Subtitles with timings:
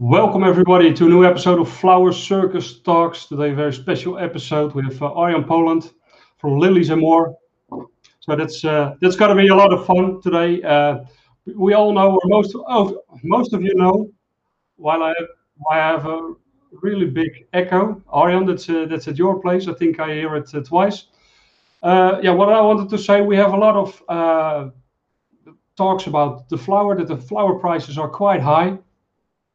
[0.00, 3.26] Welcome everybody to a new episode of Flower Circus Talks.
[3.26, 5.90] Today, a very special episode with uh, Arjan Poland
[6.36, 7.36] from Lilies and More.
[8.20, 10.62] So that's uh, that's going to be a lot of fun today.
[10.62, 11.00] Uh,
[11.56, 14.08] we all know, or most of most of you know,
[14.76, 16.32] while I have, why I have a
[16.70, 18.00] really big echo.
[18.06, 19.66] Arjan, that's uh, that's at your place.
[19.66, 21.06] I think I hear it uh, twice.
[21.82, 24.70] Uh, yeah, what I wanted to say, we have a lot of uh,
[25.76, 26.94] talks about the flower.
[26.96, 28.78] That the flower prices are quite high.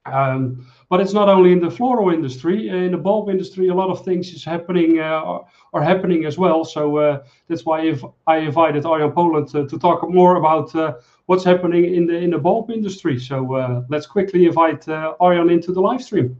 [0.06, 2.68] Um, but it's not only in the floral industry.
[2.68, 5.40] In the bulb industry, a lot of things is happening uh,
[5.74, 6.66] are happening as well.
[6.66, 10.96] So uh, that's why if I invited Arjan Poland to, to talk more about uh,
[11.28, 13.18] what's happening in the in the bulb industry.
[13.18, 16.38] So uh, let's quickly invite uh, Arjan into the live stream.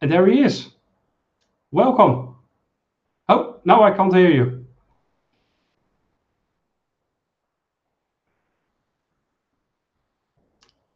[0.00, 0.68] And there he is.
[1.72, 2.36] Welcome.
[3.28, 4.57] Oh, now I can't hear you.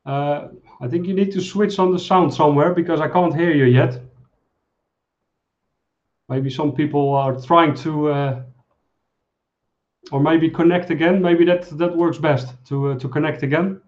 [0.05, 0.49] Uh,
[0.81, 3.65] I think you need to switch on the sound somewhere because I can't hear you
[3.67, 4.01] yet.
[6.29, 8.43] Maybe some people are trying to, uh,
[10.11, 11.23] or maybe connect again.
[11.23, 13.81] Maybe that that works best to uh, to connect again.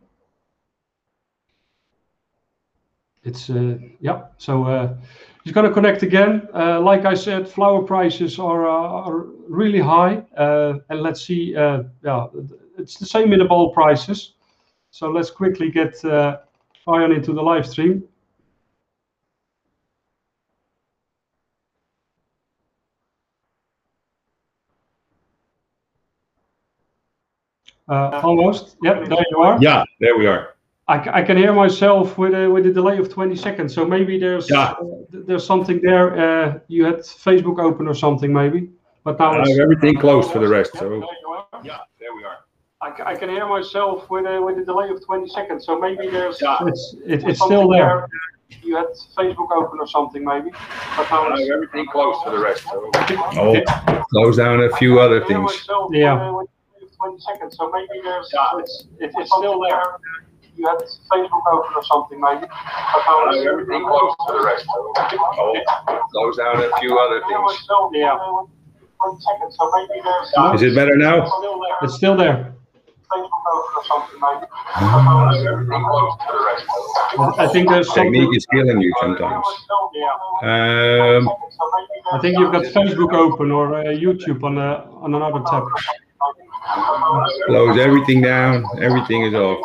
[3.25, 4.27] It's uh, yeah.
[4.37, 4.95] So uh,
[5.43, 6.47] he's gonna connect again.
[6.55, 11.55] Uh, like I said, flower prices are are really high, and let's see.
[11.55, 12.27] yeah,
[12.79, 14.35] it's the same in the bulb prices.
[14.95, 16.39] So let's quickly get uh,
[16.87, 18.05] Arjan into the live stream.
[27.89, 28.77] Uh, almost.
[28.85, 29.59] Yep, there you are.
[29.61, 30.55] Yeah, there we are.
[30.87, 33.75] I, I can hear myself with a with a delay of 20 seconds.
[33.75, 34.75] So maybe there's yeah.
[34.81, 36.07] uh, there's something there.
[36.17, 38.71] Uh, you had Facebook open or something maybe.
[39.03, 40.71] But now I have everything closed for the rest.
[40.79, 41.05] So
[41.65, 42.44] yeah, there we are.
[42.85, 45.65] I, I can hear myself with a with a delay of 20 seconds.
[45.65, 46.59] So maybe there's yeah.
[46.67, 48.07] it's it, it's still there.
[48.63, 48.87] You had
[49.17, 50.51] Facebook open or something maybe.
[50.97, 52.65] But now I have everything closed for the rest.
[52.65, 52.91] So.
[53.37, 55.67] Oh, close down a few other things.
[55.93, 56.15] Yeah.
[56.15, 56.45] Uh,
[56.97, 57.57] 20 seconds.
[57.57, 58.59] So maybe there's yeah.
[58.59, 59.83] it's it, it's still there.
[60.57, 60.77] You had
[61.11, 62.47] Facebook open or something maybe.
[62.47, 64.67] But now I have everything closed for the rest.
[64.69, 67.67] Oh, close down a few other things.
[67.93, 68.19] Yeah.
[70.55, 71.25] Is it better now?
[71.83, 72.54] It's still there.
[77.39, 79.47] I think there's technique is killing you sometimes.
[80.43, 81.29] Um,
[82.13, 85.65] I think you've got Facebook open or uh, YouTube on uh, on another tab.
[87.47, 88.65] Close everything down.
[88.81, 89.59] Everything is off.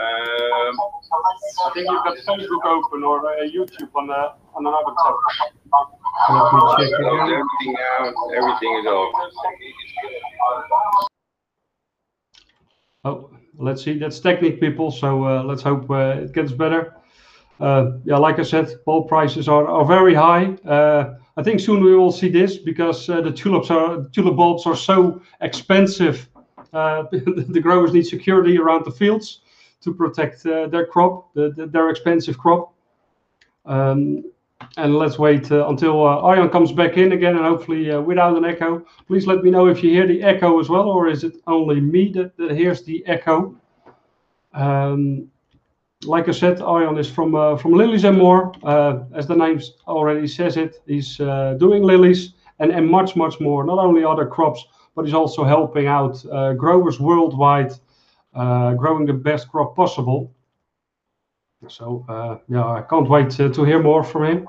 [0.00, 0.76] Um,
[1.66, 5.14] I think you've got Facebook open or uh, YouTube on a, uh, on another tab.
[6.30, 8.14] Let me check Close everything down.
[8.36, 9.14] Everything is off.
[13.04, 13.98] Oh, let's see.
[13.98, 14.90] That's technique, people.
[14.90, 16.96] So uh, let's hope uh, it gets better.
[17.58, 20.56] Uh, yeah, like I said, bulb prices are, are very high.
[21.40, 24.66] Uh, I think soon we will see this because uh, the tulips are tulip bulbs
[24.66, 26.28] are so expensive.
[26.72, 29.40] Uh, the growers need security around the fields
[29.80, 32.72] to protect their crop, the, the, their expensive crop.
[33.64, 34.24] Um,
[34.76, 38.36] and let's wait uh, until uh, Arjan comes back in again and hopefully uh, without
[38.36, 38.84] an echo.
[39.06, 41.80] Please let me know if you hear the echo as well or is it only
[41.80, 43.56] me that, that hears the echo.
[44.52, 45.30] Um,
[46.04, 48.52] like I said, Arjan is from uh, from Lilies and More.
[48.62, 53.40] Uh, as the name already says it, he's uh, doing lilies and, and much, much
[53.40, 53.64] more.
[53.64, 56.22] Not only other crops, but he's also helping out
[56.56, 57.72] growers worldwide
[58.34, 60.32] growing the best crop possible.
[61.68, 64.48] So uh, yeah, I can't wait to, to hear more from him.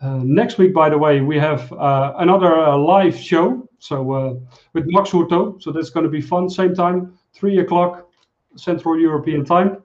[0.00, 3.66] Uh, next week, by the way, we have uh, another uh, live show.
[3.78, 4.34] So uh,
[4.72, 5.62] with Max Hurto.
[5.62, 6.50] So that's going to be fun.
[6.50, 8.10] Same time, three o'clock
[8.56, 9.83] Central European time.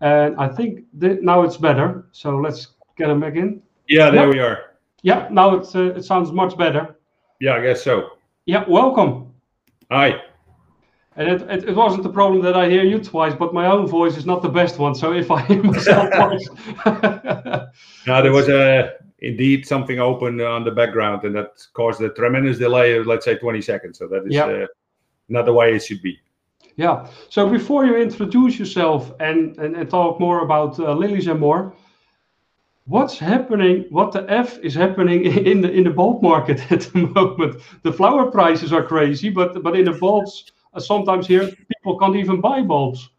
[0.00, 2.06] And I think th- now it's better.
[2.12, 3.62] So let's get him back in.
[3.88, 4.76] Yeah, there we are.
[5.02, 6.96] Yeah, now it uh, it sounds much better.
[7.40, 8.10] Yeah, I guess so.
[8.46, 9.32] Yeah, welcome.
[9.90, 10.20] Hi.
[11.16, 13.88] And it, it, it, wasn't the problem that I hear you twice, but my own
[13.88, 14.94] voice is not the best one.
[14.94, 16.48] So if I hear myself twice.
[18.06, 22.58] now, there was a, indeed something open on the background, and that caused a tremendous
[22.58, 23.98] delay of, let's say, 20 seconds.
[23.98, 24.48] So that is yep.
[24.48, 24.66] uh,
[25.28, 26.20] not the way it should be.
[26.78, 27.08] Yeah.
[27.28, 31.74] So before you introduce yourself and, and, and talk more about uh, lilies and more,
[32.86, 36.98] what's happening what the f is happening in the in the bulb market at the
[36.98, 42.16] moment the flower prices are crazy but but in the bulbs sometimes here people can't
[42.16, 43.10] even buy bulbs.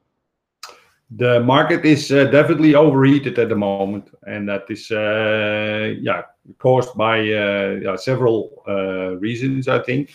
[1.11, 6.21] The market is uh, definitely overheated at the moment, and that is uh, yeah
[6.59, 9.67] caused by uh, yeah, several uh, reasons.
[9.67, 10.11] I think.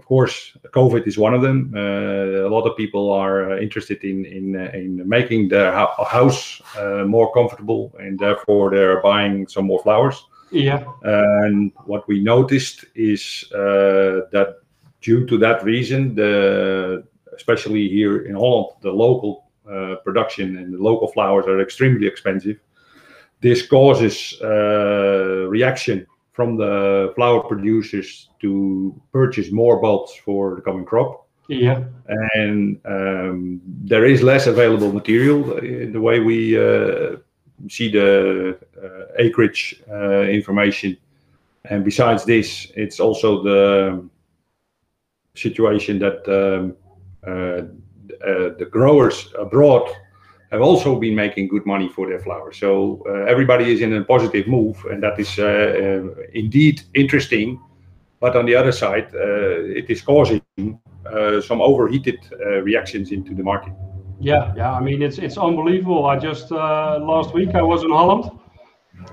[0.00, 1.72] Uh, of course, COVID is one of them.
[1.74, 6.62] Uh, a lot of people are interested in in, in making their house
[7.06, 10.26] more comfortable, and therefore they're buying some more flowers.
[10.52, 10.84] Yeah.
[11.02, 14.56] And what we noticed is that
[15.00, 17.04] due to that reason, the
[17.34, 22.56] especially here in Holland, the local uh, production and the local flowers are extremely expensive.
[23.40, 30.84] This causes uh, reaction from the flower producers to purchase more bulbs for the coming
[30.84, 31.26] crop.
[31.48, 31.82] Yeah.
[32.34, 37.16] And um, there is less available material in the way we uh,
[37.68, 40.96] see the uh, acreage uh, information.
[41.64, 44.08] And besides this, it's also the
[45.34, 46.76] situation that um,
[47.26, 47.62] uh,
[48.26, 49.90] uh, the growers abroad
[50.50, 52.58] have also been making good money for their flowers.
[52.58, 55.38] So uh, everybody is in a positive move, and that is
[56.34, 57.60] indeed interesting.
[58.20, 60.42] But on the other side, it is causing
[61.42, 62.18] some overheated
[62.62, 63.72] reactions into the market.
[64.20, 64.72] Yeah, yeah.
[64.72, 66.04] I mean, it's it's unbelievable.
[66.04, 68.30] I just uh, last week I was in Holland,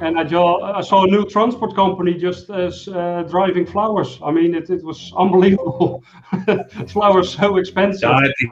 [0.01, 4.19] and I, I saw a new transport company just as uh, driving flowers.
[4.21, 6.03] I mean, it, it was unbelievable.
[6.87, 8.09] flowers so expensive.
[8.09, 8.49] Yeah,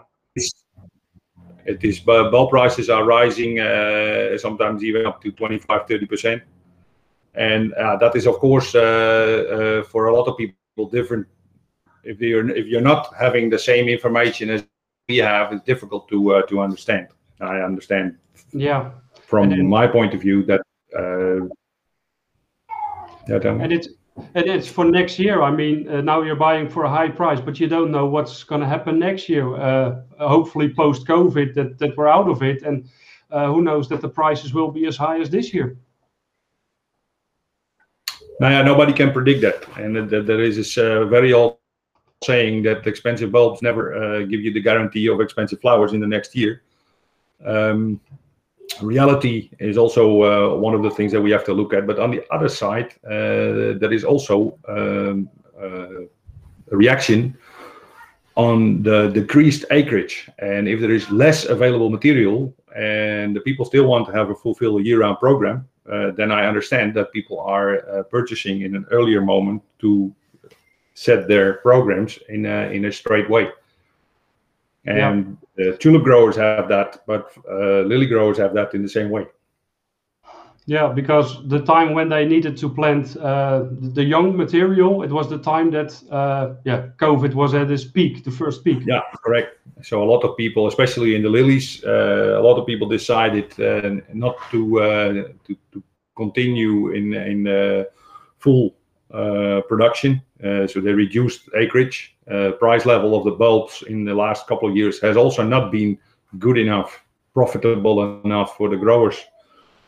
[1.66, 1.98] it is.
[1.98, 6.44] Is bulb prices are rising, uh, sometimes even up to 25, 30 percent,
[7.34, 11.28] and uh, that is of course uh, uh, for a lot of people different.
[12.04, 14.64] If you're if you're not having the same information as
[15.10, 17.08] we have, it's difficult to uh, to understand.
[17.42, 18.18] I understand.
[18.52, 18.92] Yeah.
[19.28, 20.62] From then, my point of view, that
[20.96, 21.48] uh,
[23.28, 25.42] and it's and it's for next year.
[25.42, 28.44] I mean, uh, now you're buying for a high price, but you don't know what's
[28.44, 29.56] going to happen next year.
[29.56, 32.88] Uh, hopefully, post COVID, that that we're out of it, and
[33.32, 35.78] uh, who knows that the prices will be as high as this year.
[38.40, 41.58] Now, yeah, nobody can predict that, and there is this uh, very old
[42.24, 46.08] saying that expensive bulbs never uh, give you the guarantee of expensive flowers in the
[46.08, 46.64] next year.
[47.46, 48.00] Um,
[48.82, 51.88] reality is also uh, one of the things that we have to look at.
[51.88, 55.30] But on the other side, uh, there is also um,
[55.60, 56.02] uh,
[56.72, 57.38] a reaction
[58.36, 60.30] on the decreased acreage.
[60.40, 64.36] And if there is less available material and the people still want to have a
[64.36, 68.86] fulfill year round program, uh, then I understand that people are uh, purchasing in an
[68.92, 70.14] earlier moment to
[70.96, 73.50] set their programs in a, in a straight way.
[74.86, 75.72] And yeah.
[75.72, 79.26] uh, tulip growers have that, but uh, lily growers have that in the same way.
[80.68, 85.30] Yeah, because the time when they needed to plant uh, the young material, it was
[85.30, 88.80] the time that uh, yeah, COVID was at its peak, the first peak.
[88.84, 89.60] Yeah, correct.
[89.84, 93.60] So a lot of people, especially in the lilies, uh, a lot of people decided
[93.60, 95.14] uh, not to, uh,
[95.46, 95.84] to, to
[96.18, 97.86] continue in in
[98.40, 98.74] full
[99.68, 100.22] production.
[100.68, 104.76] So they reduced acreage uh, price level of the bulbs in the last couple of
[104.76, 105.98] years has also not been
[106.40, 107.04] good enough,
[107.34, 109.16] profitable enough for the growers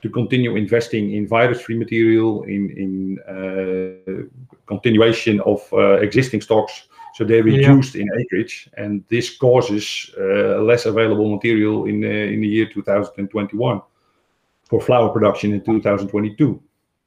[0.01, 4.23] to continue investing in virus-free material, in in uh,
[4.67, 6.87] continuation of uh, existing stocks.
[7.15, 8.03] So they reduced yeah.
[8.03, 13.81] in acreage, and this causes uh, less available material in uh, in the year 2021
[14.69, 16.61] for flower production in 2022.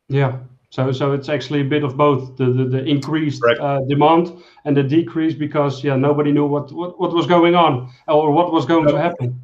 [0.08, 0.38] Yeah.
[0.70, 4.32] So, so it's actually a bit of both the the, the increased uh, demand
[4.64, 8.52] and the decrease because yeah nobody knew what what, what was going on or what
[8.52, 8.92] was going no.
[8.92, 9.40] to happen.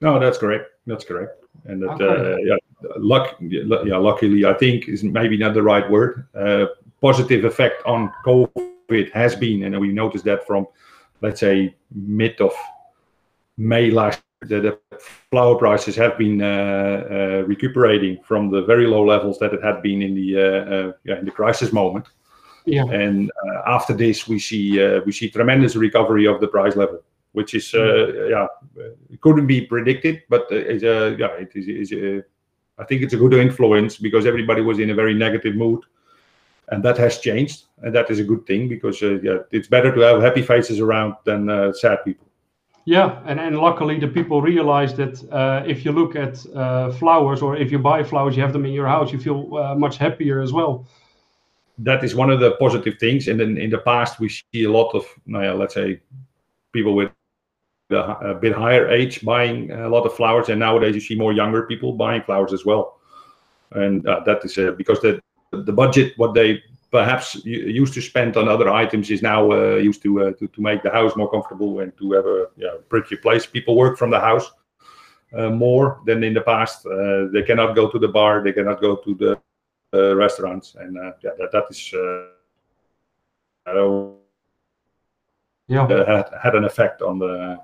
[0.00, 0.70] No, that's correct.
[0.86, 1.44] That's correct.
[1.66, 2.32] And that okay.
[2.32, 2.56] uh, yeah,
[2.96, 6.26] luck yeah luckily I think is maybe not the right word.
[6.34, 6.66] Uh,
[7.00, 10.66] positive effect on COVID has been, and we noticed that from
[11.22, 12.52] let's say mid of
[13.56, 14.78] May last the, the
[15.30, 19.82] flower prices have been uh, uh, recuperating from the very low levels that it had
[19.82, 22.06] been in the uh, yeah, in the crisis moment.
[22.64, 22.84] Yeah.
[22.84, 23.30] And
[23.66, 27.02] after this, we see we see tremendous recovery of the price level,
[27.32, 28.30] which is mm.
[28.30, 28.46] yeah,
[29.10, 31.92] it couldn't be predicted, but yeah, it is.
[31.92, 32.24] is
[32.78, 35.82] I think it's a good influence because everybody was in a very negative mood,
[36.68, 39.94] and that has changed, and that is a good thing because uh, yeah, it's better
[39.94, 42.26] to have happy faces around than uh, sad people.
[42.86, 47.42] Yeah, and, and luckily the people realize that uh, if you look at uh, flowers
[47.42, 49.96] or if you buy flowers, you have them in your house, you feel uh, much
[49.96, 50.86] happier as well.
[51.78, 53.26] That is one of the positive things.
[53.26, 56.00] And then in the past, we see a lot of, let's say,
[56.72, 57.10] people with
[57.90, 60.48] a, bit higher age buying a lot of flowers.
[60.48, 63.00] And nowadays, you see more younger people buying flowers as well.
[63.72, 68.36] And uh, that is uh, because the the budget what they perhaps used to spend
[68.36, 71.30] on other items is now uh, used to, uh, to to make the house more
[71.30, 73.46] comfortable and to have a yeah, pretty place.
[73.46, 74.52] People work from the house
[75.36, 76.86] uh, more than in the past.
[76.86, 78.42] Uh, they cannot go to the bar.
[78.42, 79.38] They cannot go to the
[79.94, 81.92] uh, restaurants, and uh, yeah, that that is
[85.68, 85.88] Yeah.
[85.88, 87.58] had, had an effect on the,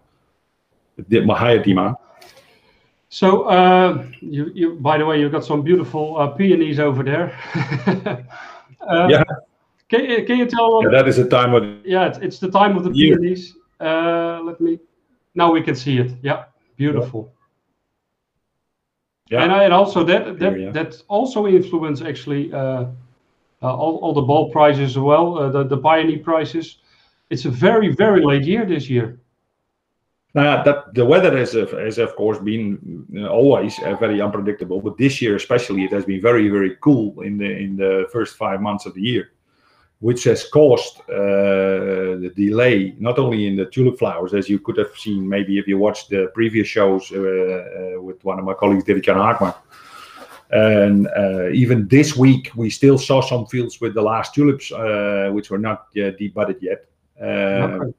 [1.09, 1.97] the higher demand.
[3.09, 7.37] So, uh, you, you, by the way, you've got some beautiful uh, peonies over there.
[8.91, 9.23] Yeah.
[9.89, 10.83] Can, can you tell?
[10.85, 13.17] Yeah, that is the time of Yeah, it's, it's the time of the Year.
[13.19, 13.57] peonies.
[13.81, 14.79] Uh, let me.
[15.35, 16.13] Now we can see it.
[16.23, 16.45] Yeah,
[16.77, 17.33] beautiful.
[19.31, 19.43] yeah.
[19.43, 20.71] And, I- and also that that yeah.
[20.73, 22.59] that also influence actually uh,
[23.63, 25.39] uh, all, all the ball prices as well.
[25.39, 26.79] Uh, the the pioneer prices.
[27.31, 29.19] It's a very very late year this year.
[30.35, 32.79] Uh, that the weather has, of- has of course been
[33.17, 37.21] uh, always uh, very unpredictable, but this year especially it has been very very cool
[37.21, 39.33] in the in the first five months of the year,
[40.01, 44.79] which has caused uh, the delay not only in the tulip flowers as you could
[44.79, 48.55] have seen maybe if you watched the previous shows uh, uh, with one of my
[48.55, 49.55] colleagues Dirk Jan Haakman.
[50.51, 55.31] And uh, even this week, we still saw some fields with the last tulips, uh,
[55.33, 56.87] which were not uh, debudded yet,
[57.21, 57.93] uh, Okay.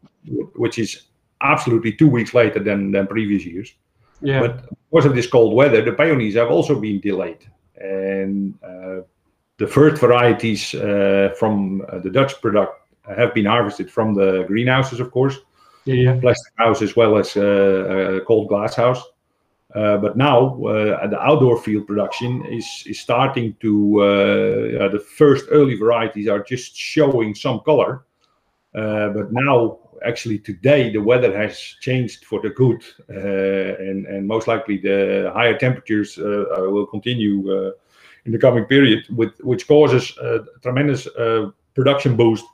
[0.55, 1.03] which is
[1.43, 3.73] absolutely two weeks later than, than previous years.
[4.21, 4.39] Yeah.
[4.39, 7.45] But because of this cold weather, the peonies have also been delayed.
[7.75, 9.01] And uh,
[9.57, 12.79] the first varieties uh, from uh, the Dutch product
[13.15, 15.37] have been harvested from the greenhouses, of course,
[15.85, 15.95] yeah.
[15.95, 16.19] Yeah.
[16.21, 19.03] plastic house as well as uh, a cold glass house.
[19.75, 24.01] Uh, but now uh, the outdoor field production is is starting to.
[24.01, 28.05] Uh, uh, the first early varieties are just showing some color,
[28.73, 34.47] but now actually today the weather has changed for the good, uh, and and most
[34.47, 37.71] likely the higher temperatures uh, uh, will continue uh,
[38.25, 42.45] in the coming period, with which causes a tremendous uh, production boost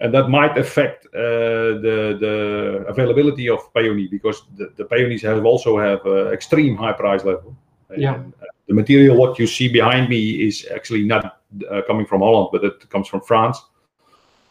[0.00, 5.44] and that might affect uh, the the availability of peony because the, the peonies have
[5.44, 7.56] also have uh, extreme high price level.
[7.96, 8.14] Yeah.
[8.14, 11.40] And, uh, the material what you see behind me is actually not
[11.70, 13.58] uh, coming from Holland, but it comes from France.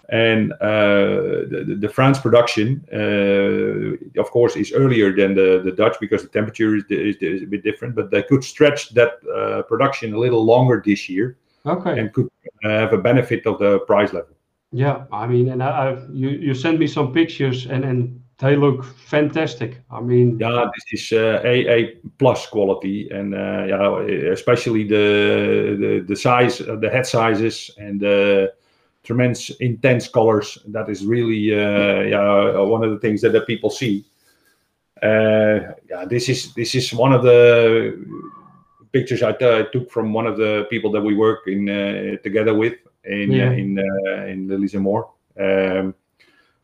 [0.10, 5.98] And uh, the, the- France production, uh, of course, is earlier than the, the Dutch
[6.00, 7.94] because the temperature is, is, is a bit different.
[7.96, 12.00] But they could stretch that uh, production a little longer this year Okay.
[12.00, 12.30] and could
[12.64, 14.34] have a benefit of the price level.
[14.72, 15.04] Yeah.
[15.12, 18.86] I mean, and I, I you you sent me some pictures and and they look
[18.86, 19.82] fantastic.
[19.90, 20.38] I mean.
[20.40, 26.16] Yeah, this is uh, A A plus quality, and uh, yeah, especially the the the
[26.16, 28.54] size, the head sizes, and the
[29.08, 30.58] tremendous intense colors.
[30.68, 34.06] That is really uh, yeah one of the things that the people see.
[35.02, 37.40] Uh, yeah, this is this is one of the
[38.92, 39.32] pictures I
[39.74, 43.52] took from one of the people that we work in uh, together with in Yeah.
[43.62, 45.04] in uh, in Lilies and More.
[45.40, 45.94] Um,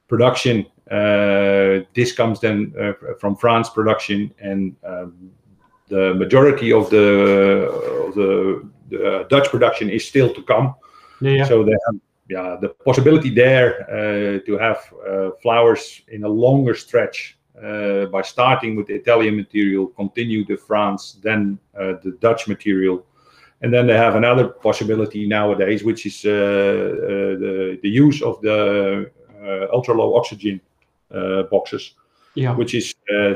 [0.07, 0.65] production.
[0.91, 5.31] Uh, this comes then uh, from France production, and um,
[5.87, 7.07] the majority of the
[8.07, 10.75] of the, the Dutch production is still to come.
[11.21, 11.45] Yeah.
[11.47, 14.77] So they have yeah the possibility there uh, to have
[15.07, 20.57] uh, flowers in a longer stretch uh, by starting with the Italian material, continue to
[20.57, 23.05] France, then uh, the Dutch material,
[23.61, 26.33] and then they have another possibility nowadays, which is uh, uh,
[27.43, 29.11] the the use of the
[29.43, 30.59] uh, ultra low oxygen
[31.11, 31.95] uh, boxes
[32.35, 32.55] Yeah.
[32.55, 33.35] which is uh,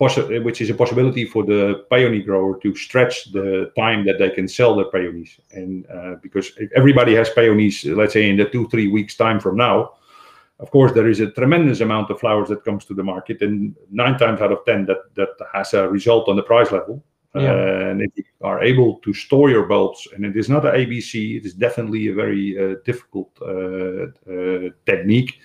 [0.00, 4.30] possi- which is a possibility for the peony grower to stretch the time that they
[4.30, 5.38] can sell their peonies.
[5.52, 9.40] And uh, because if everybody has peonies, let's say in the two three weeks time
[9.40, 9.92] from now,
[10.58, 13.74] of course there is a tremendous amount of flowers that comes to the market, and
[13.90, 17.02] nine times out of ten that that has a result on the price level.
[17.34, 17.52] Yeah.
[17.52, 20.72] Uh, and if you are able to store your bulbs, and it is not an
[20.72, 25.38] ABC, it is definitely a very uh, difficult uh, uh, technique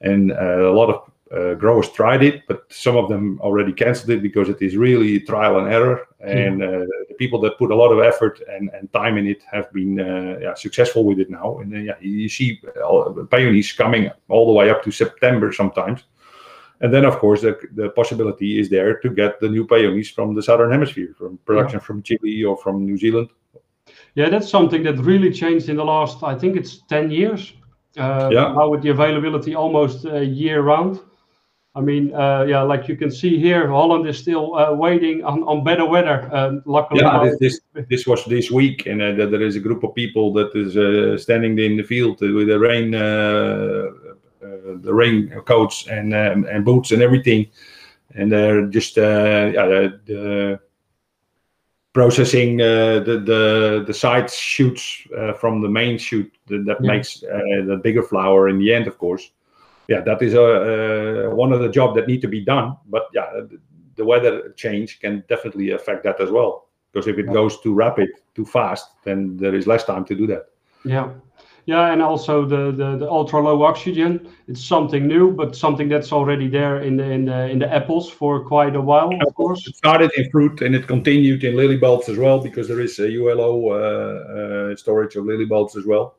[0.00, 4.10] and uh, a lot of uh, growers tried it, but some of them already canceled
[4.10, 6.06] it because it is really trial and error.
[6.20, 6.66] And uh,
[7.08, 10.00] the people that put a lot of effort and, and time in it have been
[10.00, 11.58] uh, yeah, successful with it now.
[11.58, 16.04] And uh, yeah, you see all- peonies coming all the way up to September sometimes.
[16.80, 20.34] And then, of course, the, the possibility is there to get the new peonies from
[20.34, 23.30] the southern hemisphere, from production from Chile or from New Zealand.
[24.14, 27.54] Yeah, that's something that really changed in the last, I think it's 10 years.
[27.96, 28.52] Uh, Yeah.
[28.52, 31.00] Now with the availability almost uh, year round.
[31.76, 35.42] I mean, uh, yeah, like you can see here, Holland is still uh, waiting on,
[35.42, 36.18] on better weather.
[36.32, 39.60] Um, luckily, Yeah, this, this this was this week, and uh, that there is a
[39.60, 43.90] group of people that is uh, standing in the field with the rain, uh,
[44.42, 47.46] uh, the rain coats and um, and boots and everything,
[48.14, 50.60] and they're just uh, yeah, the, the
[51.92, 56.92] processing uh, the the the side shoots uh, from the main shoot that, that Yeah.
[56.92, 59.32] makes uh, the bigger flower in the end, of course.
[59.88, 62.76] Yeah, that is a, uh, one of the job that need to be done.
[62.86, 63.58] But yeah, the,
[63.94, 66.68] the weather change can definitely affect that as well.
[66.92, 70.26] Because if it goes too rapid, too fast, then there is less time to do
[70.28, 70.46] that.
[70.84, 71.10] Yeah,
[71.66, 74.28] Yeah, and also the, the, the ultra low oxygen.
[74.46, 78.08] It's something new, but something that's already there in the in the in the apples
[78.08, 79.66] for quite a while, of course.
[79.66, 82.98] It started in fruit and it continued in lily bulbs as well because there is
[83.00, 86.16] a ULO uh, uh, storage of lily bulbs as well.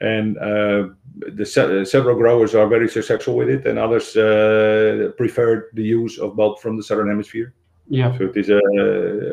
[0.00, 0.88] And uh,
[1.34, 6.18] the se several growers are very successful with it, and others uh, prefer the use
[6.18, 7.54] of bulb from the southern hemisphere.
[7.88, 8.16] Yeah.
[8.18, 8.58] So it is a,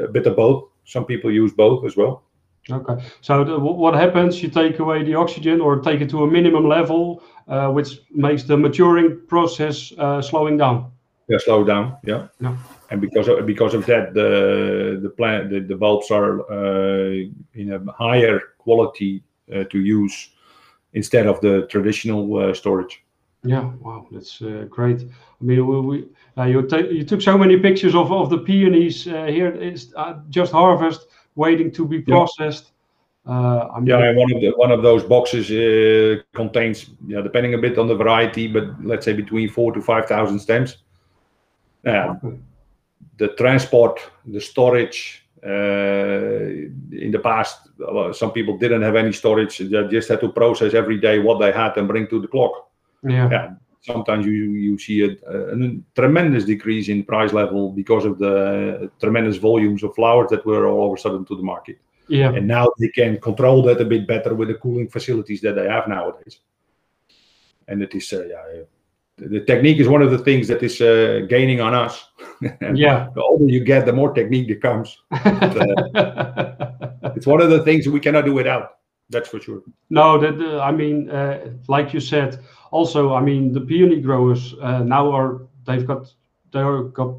[0.05, 0.70] a bit of both.
[0.86, 2.24] Some people use both as well.
[2.70, 3.03] Okay.
[3.22, 4.41] So the, what happens?
[4.41, 8.43] You take away the oxygen or take it to a minimum level, uh, which makes
[8.43, 10.91] the maturing process uh, slowing down.
[11.27, 11.98] Yeah, slow down.
[12.05, 12.27] Yeah.
[12.39, 12.55] Yeah.
[12.89, 17.74] And because of because of that, the the plant the, the bulbs are uh, in
[17.74, 20.29] a higher quality uh, to use
[20.94, 23.04] instead of the traditional uh, storage.
[23.44, 23.72] Yeah.
[23.82, 25.02] Wow, that's uh, great.
[25.02, 25.98] I mean, we, we
[26.50, 29.54] you you took so many pictures of of the peonies here.
[29.54, 29.94] It's
[30.30, 32.72] just harvest waiting to be processed.
[33.26, 37.22] Uh, I mean, yeah, and one of the one of those boxes uh, contains, yeah,
[37.22, 40.78] depending a bit on the variety, but let's say between four to five thousand stems.
[41.86, 42.16] Yeah,
[43.18, 45.26] the transport, the storage.
[45.46, 46.62] Uh,
[47.13, 47.70] the past,
[48.12, 51.51] some people didn't have any storage; they just had to process every day what they
[51.51, 52.70] had and bring to the clock.
[53.03, 53.29] Yeah.
[53.29, 53.53] yeah
[53.84, 54.32] sometimes you
[54.67, 55.58] you see a, a,
[55.93, 60.93] tremendous decrease in price level because of the tremendous volumes of flowers that were all
[60.93, 61.77] of a sudden to the market.
[62.08, 62.34] Yeah.
[62.34, 65.67] And now they can control that a bit better with the cooling facilities that they
[65.67, 66.39] have nowadays.
[67.67, 68.63] And it is, uh, yeah,
[69.17, 72.05] the technique is one of the things that is uh, gaining on us.
[72.74, 73.10] yeah.
[73.15, 74.98] The older you get, the more technique there comes.
[75.24, 76.73] But, uh,
[77.15, 78.77] it's one of the things we cannot do without.
[79.10, 79.62] That's for sure.
[79.89, 82.39] No, that uh, I mean, uh, like you said,
[82.72, 86.13] also, I mean, the peony growers uh, now are they've got
[86.51, 87.15] they're got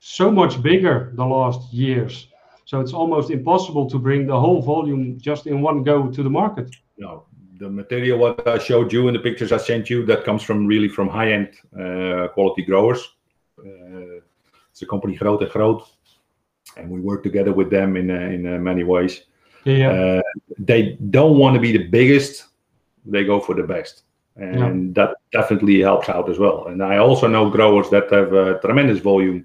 [0.00, 2.28] so much bigger the last years.
[2.66, 6.30] So it's almost impossible to bring the whole volume just in one go to the
[6.30, 6.74] market.
[6.96, 7.24] No,
[7.58, 10.66] the material what I showed you in the pictures I sent you that comes from
[10.66, 13.00] really from high-end uh, quality growers.
[13.58, 14.20] Uh,
[14.70, 15.82] it's a company Groot and Groot,
[16.76, 19.22] and we work together with them in uh, in uh, many ways.
[19.64, 19.90] Yeah.
[19.90, 20.22] Uh,
[20.58, 22.46] they don't want to be the biggest;
[23.06, 24.02] they go for the best
[24.36, 25.04] and yeah.
[25.04, 26.66] that definitely helps out as well.
[26.66, 29.44] And I also know growers that have tremendous volume,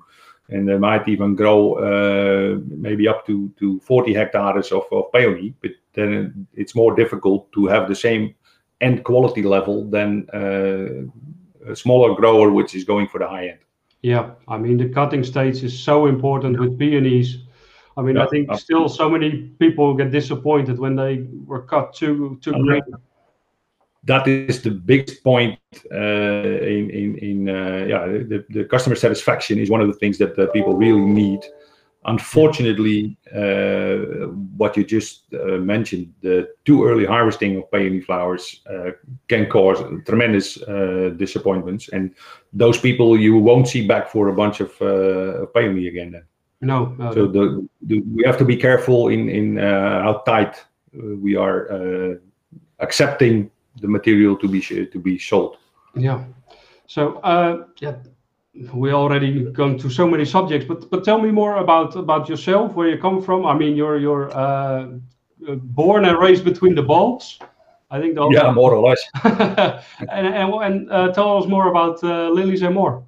[0.49, 5.53] and they might even grow uh, maybe up to to 40 hectares of, of peony,
[5.62, 8.34] but then it's more difficult to have the same
[8.82, 13.60] end quality level than uh, a smaller grower which is going for the high end.
[14.01, 17.39] Yeah, I mean the cutting stage is so important with peonies.
[17.97, 18.88] I mean, yeah, I think absolutely.
[18.88, 22.81] still so many people get disappointed when they were cut too too green
[24.03, 25.59] that is the biggest point
[25.91, 30.17] uh, in in, in uh, yeah the, the customer satisfaction is one of the things
[30.17, 31.41] that uh, people really need
[32.05, 38.91] unfortunately uh, what you just uh, mentioned the too early harvesting of peony flowers uh,
[39.27, 40.55] can cause tremendous
[41.17, 42.15] disappointments and
[42.53, 44.77] those people you won't see back for a bunch of
[45.53, 46.23] peony again then
[46.62, 50.62] no, so we have to be careful in in how tight
[50.93, 52.19] we are
[52.79, 53.49] accepting
[53.81, 55.57] the material to be to be sold.
[55.95, 56.23] Yeah.
[56.88, 57.95] So uh, yeah,
[58.74, 62.74] we already gone to so many subjects, but but tell me more about about yourself,
[62.74, 63.45] where you come from.
[63.45, 64.88] I mean, you're you're uh,
[65.39, 67.39] born and raised between the bulbs.
[67.91, 68.15] I think.
[68.15, 69.02] The yeah, more or less.
[69.24, 73.04] and and, and uh, tell us more about uh, Lilies and More.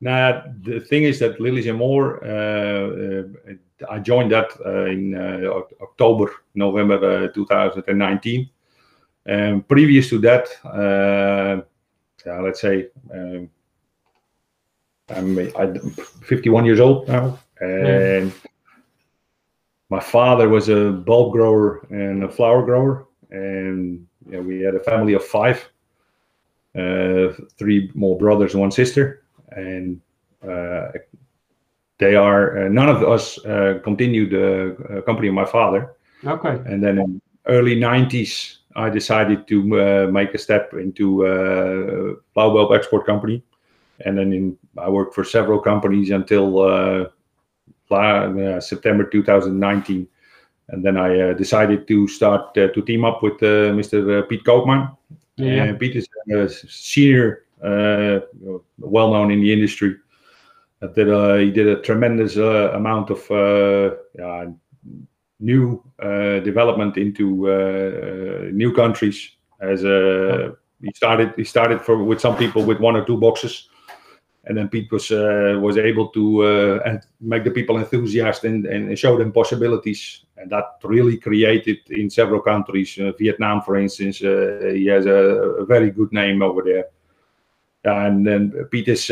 [0.00, 4.50] Now the thing is that Lilies and More, uh, uh, I joined that
[4.88, 5.14] in
[5.80, 8.50] October, November 2019
[9.28, 11.62] um, previous to that, uh,
[12.26, 13.48] yeah, let's say um,
[15.08, 18.50] I'm, I'm 51 years old now, and yeah.
[19.90, 24.80] my father was a bulb grower and a flower grower, and yeah, we had a
[24.80, 25.68] family of five,
[26.78, 30.00] uh, three more brothers and one sister, and
[30.48, 30.88] uh,
[31.98, 35.94] they are uh, none of us uh, continued the uh, company of my father.
[36.24, 36.60] Okay.
[36.66, 42.54] And then in early 90s, I decided to uh, make a step into a flower
[42.54, 43.42] bulb export company,
[44.04, 47.08] and then in, I worked for several companies until uh,
[47.90, 50.08] uh September 2019,
[50.68, 54.28] and then I uh, decided to start uh, to team up with Mr.
[54.28, 54.96] Piet Koopman.
[55.36, 55.72] Yeah.
[55.74, 59.96] Piet is a senior, well known in the industry.
[60.80, 63.20] That he did a tremendous amount of
[64.18, 64.46] yeah,
[65.42, 69.30] new uh, development into uh, uh, new countries.
[69.60, 73.68] As a he started, he started for with some people with one or two boxes,
[74.44, 78.66] and then Piet was uh, was able to uh, and make the people enthusiastic and,
[78.66, 82.98] and show them possibilities, and that really created in several countries.
[82.98, 86.86] Uh, Vietnam, for instance, he has a, a, very good name over there.
[87.84, 89.06] And then Piet is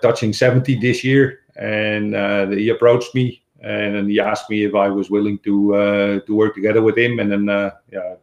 [0.00, 5.08] touching 70 this year, and he approached me and he asked me if I was
[5.08, 8.16] willing to to work together with him, and then yeah,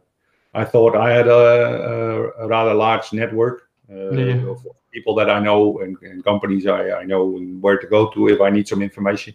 [0.54, 3.68] I thought I had a, a rather large network.
[3.92, 4.50] Yeah.
[4.50, 8.10] Of, people that I know and, and companies I, I know and where to go
[8.10, 9.34] to if I need some information.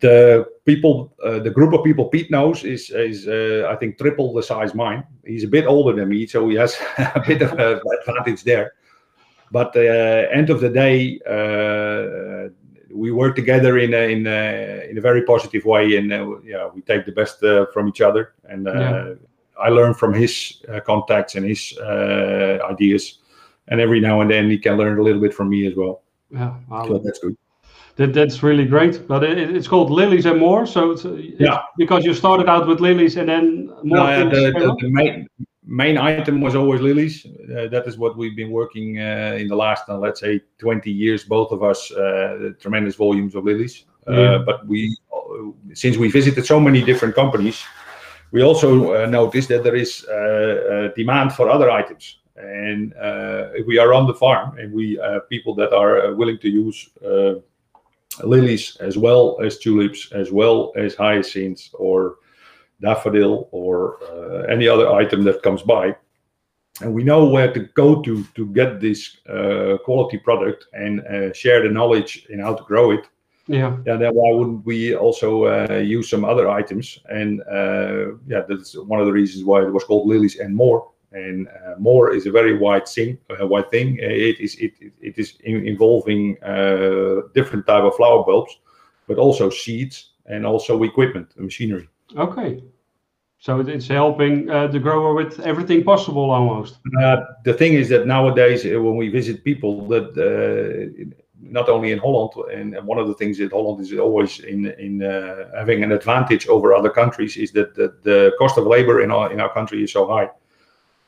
[0.00, 4.34] The people, uh, the group of people Piet knows is is uh, I think triple
[4.34, 5.02] the size mine.
[5.24, 8.72] He's a bit older than me, so he has a bit of an advantage there.
[9.50, 12.50] But uh, end of the day, uh,
[12.90, 16.68] we work together in a, in a, in a very positive way, and uh, yeah,
[16.74, 18.34] we take the best uh, from each other.
[18.44, 19.14] And yeah.
[19.60, 23.18] I learn from his contacts and his ideas
[23.68, 26.02] and every now and then he can learn a little bit from me as well.
[26.30, 26.86] Yeah, wow.
[26.86, 27.36] so that's good.
[27.96, 29.06] That, that's really great.
[29.08, 30.66] But it, it's called Lilies and More.
[30.66, 34.06] So it's, it's, yeah, because you started out with lilies and then more.
[34.06, 35.26] No, the, the, the, main
[35.64, 37.26] main item was always lilies.
[37.26, 40.90] Uh, that is what we've been working uh, in the last, uh, let's say, 20
[40.90, 41.24] years.
[41.24, 43.84] Both of us, uh, tremendous volumes of lilies.
[44.06, 44.38] Uh, yeah.
[44.38, 44.96] But we,
[45.74, 47.62] since we visited so many different companies,
[48.32, 50.06] we also uh, noticed that there is
[50.94, 52.18] demand for other items.
[52.38, 56.14] And uh, if we are on the farm and we have people that are uh,
[56.14, 57.34] willing to use uh,
[58.24, 62.16] lilies as well as tulips, as well as hyacinths or
[62.80, 65.96] daffodil or uh, any other item that comes by,
[66.80, 71.32] and we know where to go to to get this uh, quality product and uh,
[71.32, 73.08] share the knowledge in how to grow it.
[73.48, 73.78] Yeah.
[73.86, 73.96] Yeah.
[73.96, 75.30] Then why wouldn't we also
[75.80, 76.98] use some other items?
[77.08, 77.42] And
[78.28, 81.74] yeah, that's one of the reasons why it was called lilies and more and uh,
[81.78, 83.18] more is a very wide thing.
[83.30, 83.98] Uh, wide thing.
[84.02, 88.58] Uh, it is it it is in, involving uh, different type of flower bulbs,
[89.06, 91.88] but also seeds and also equipment, and machinery.
[92.16, 92.62] Okay,
[93.38, 96.78] so it's helping uh, the grower with everything possible almost.
[97.00, 100.14] Uh, the thing is that nowadays, when we visit people, that
[101.40, 105.00] not only in Holland, and, one of the things that Holland is always in in
[105.56, 109.32] having an advantage over other countries is that the, the cost of labor in our
[109.32, 110.28] in our country is so high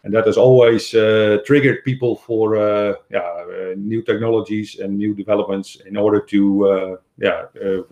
[0.04, 5.14] and that has always uh, triggered people for uh, yeah, uh, new technologies and new
[5.14, 7.82] developments in order to uh, yeah uh,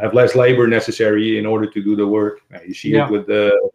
[0.00, 2.40] have less labor necessary in order to do the work.
[2.66, 3.06] you see yeah.
[3.06, 3.70] it with the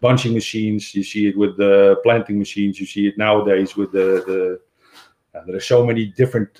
[0.00, 4.22] bunching machines, you see it with the planting machines, you see it nowadays with the
[4.26, 4.60] the.
[5.46, 6.54] there are so many different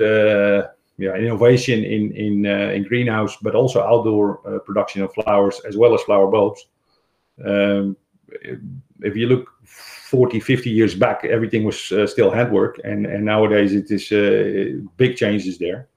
[0.99, 6.03] yeah, innovation in in in greenhouse, but also outdoor production of flowers as well as
[6.03, 6.67] flower bulbs.
[7.45, 7.97] Um,
[9.03, 13.75] if you look 40, 50 years back, everything was uh, still handwork, and and nowadays
[13.75, 15.89] it is uh, big changes there.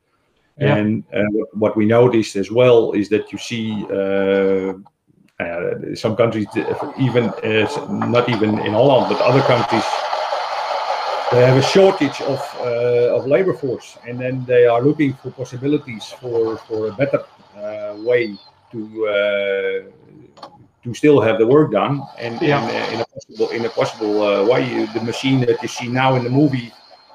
[0.58, 0.76] Yeah.
[0.76, 4.74] And uh, what we noticed as well is that you see uh,
[5.42, 6.46] uh, some countries,
[7.00, 9.84] even uh, not even in Holland, but other countries,
[11.32, 12.42] they have a shortage of
[13.16, 17.24] of labor force, and then they are looking for possibilities for for a better
[18.04, 18.38] way
[18.72, 18.82] to
[20.84, 22.60] to still have the work done and, yeah.
[22.60, 24.86] and uh, in a possible in a possible uh, way.
[24.94, 26.72] The machine that you see now in the movie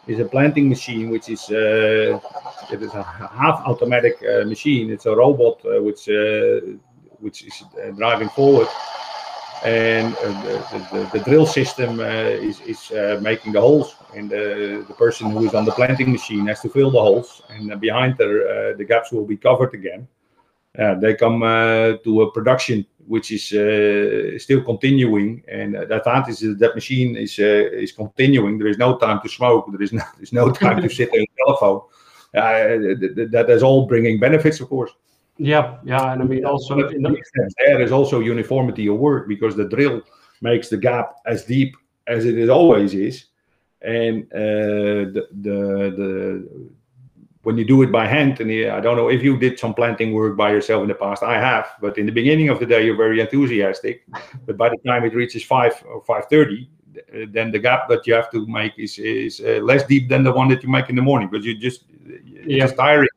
[0.07, 2.21] is a planting machine, which is uh,
[2.71, 4.91] it is a half automatic uh, machine.
[4.91, 6.61] It's a robot uh, which uh,
[7.19, 7.65] which is
[7.97, 8.69] driving forward,
[9.67, 10.21] and uh,
[10.71, 12.05] the, the, the, drill system uh,
[12.49, 16.47] is is uh, making the holes, and the, person who is on the planting machine
[16.47, 20.07] has to fill the holes, and behind there the gaps will be covered again.
[21.03, 21.41] they come
[22.05, 25.43] to a production which is uh, still continuing.
[25.49, 28.59] And the advantage is that machine is uh, is continuing.
[28.59, 29.67] There is no time to smoke.
[29.71, 31.81] There is no, there's no time to sit on the telephone.
[32.35, 34.93] Uh, that is all bringing benefits, of course.
[35.39, 37.23] Yeah, yeah, and I mean also in the
[37.59, 40.03] there is also uniformity of work because the drill
[40.41, 43.27] makes the gap as deep as it is always is,
[43.83, 45.59] and uh, the, the
[45.99, 46.71] the
[47.43, 50.13] when you do it by hand, and I don't know if you did some planting
[50.13, 51.23] work by yourself in the past.
[51.23, 54.05] I have, but in the beginning of the day, you're very enthusiastic.
[54.47, 56.69] but by the time it reaches five or five thirty,
[57.29, 60.33] then the gap that you have to make is is uh, less deep than the
[60.33, 61.29] one that you make in the morning.
[61.29, 62.61] because you just it's yeah.
[62.61, 63.09] just tiring.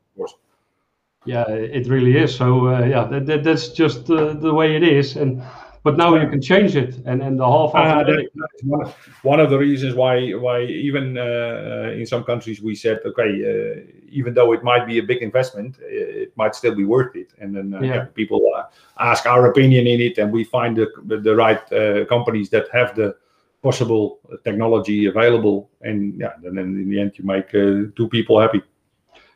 [1.26, 2.34] Yeah, it really is.
[2.34, 5.42] So uh, yeah, that, that, that's just uh, the way it is, and
[5.82, 6.96] but now you can change it.
[7.04, 8.28] And and the half uh, that,
[8.64, 12.74] one, of, one of the reasons why why even uh, uh, in some countries we
[12.74, 13.80] said okay uh,
[14.10, 17.34] even though it might be a big investment it might still be worth it.
[17.38, 18.04] And then uh, yeah.
[18.14, 18.64] People uh,
[18.98, 21.60] ask our opinion in it and we find the the right
[22.08, 23.14] companies that have the
[23.62, 25.68] possible technology available.
[25.82, 28.62] And yeah and then in the end you make two people happy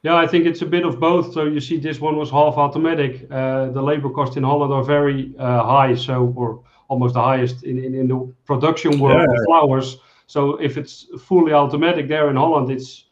[0.05, 1.33] Yeah, I think it's a bit of both.
[1.33, 3.27] So you see, this one was half automatic.
[3.31, 7.65] Uh, the labor costs in Holland are very uh, high, so or almost the highest
[7.65, 9.35] in, in, in the production world yeah.
[9.35, 9.97] of flowers.
[10.27, 13.07] So if it's fully automatic there in Holland, it's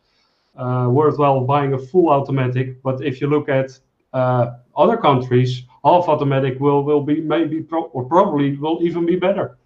[0.54, 2.82] uh, worthwhile buying a full automatic.
[2.82, 3.70] But if you look at
[4.12, 9.16] uh, other countries, half automatic will will be maybe pro- or probably will even be
[9.16, 9.56] better.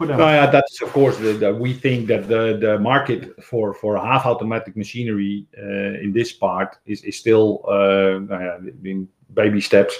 [0.00, 3.96] No, yeah, that's of course the, the, we think that the the market for for
[3.96, 8.18] half automatic machinery uh, in this part is is still uh,
[8.84, 9.94] in baby steps.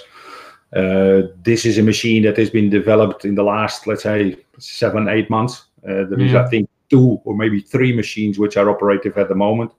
[0.73, 5.09] Uh, this is a machine that has been developed in the last, let's say, seven
[5.09, 5.65] eight months.
[5.83, 9.35] Uh, there is, I think, two or maybe three machines which are operative at the
[9.35, 9.71] moment,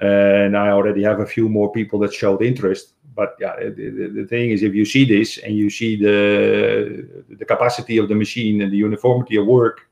[0.00, 4.26] and I already have a few more people that showed interest but yeah, the, the,
[4.26, 8.62] thing is, if you see this and you see the the capacity of the machine
[8.62, 9.88] and the uniformity of work,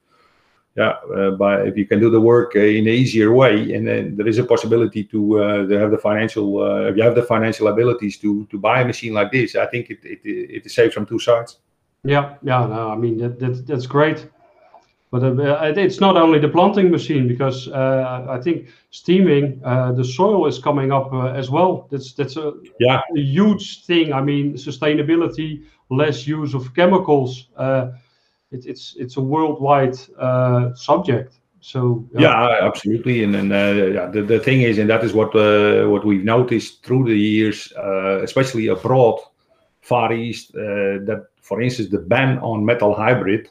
[0.75, 4.17] yeah, uh, if you can do the work uh, in an easier way, and then
[4.17, 7.23] there is a possibility to, uh, to have the financial, uh, if you have the
[7.23, 10.95] financial abilities to to buy a machine like this, I think it it, it saves
[10.95, 11.59] from two sides.
[12.05, 14.27] Yeah, yeah, no, I mean that, that that's great.
[15.13, 20.03] But uh, it's not only the planting machine because uh, I think steaming uh, the
[20.03, 21.87] soil is coming up uh, as well.
[21.91, 23.03] That's that's a, yeah.
[23.15, 24.15] a huge thing.
[24.15, 27.49] I mean, sustainability, less use of chemicals.
[27.59, 27.91] Uh,
[28.53, 31.35] it, it's it's a worldwide uh, subject.
[31.61, 33.23] So yeah, yeah absolutely.
[33.23, 37.05] And then yeah, the, the thing is, and that is what what we've noticed through
[37.05, 37.71] the years,
[38.23, 39.21] especially abroad,
[39.83, 43.51] Far East, that for instance the ban on methyl hybrid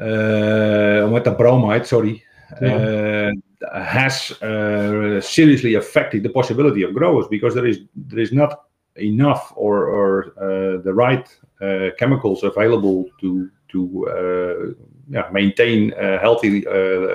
[0.00, 2.24] uh, the bromide, sorry,
[2.60, 3.32] yeah.
[3.72, 8.64] uh, has uh, seriously affected the possibility of growers because there is there is not
[8.96, 11.28] enough or or uh, the right
[11.60, 16.64] uh, chemicals available to to uh, yeah, maintain a healthy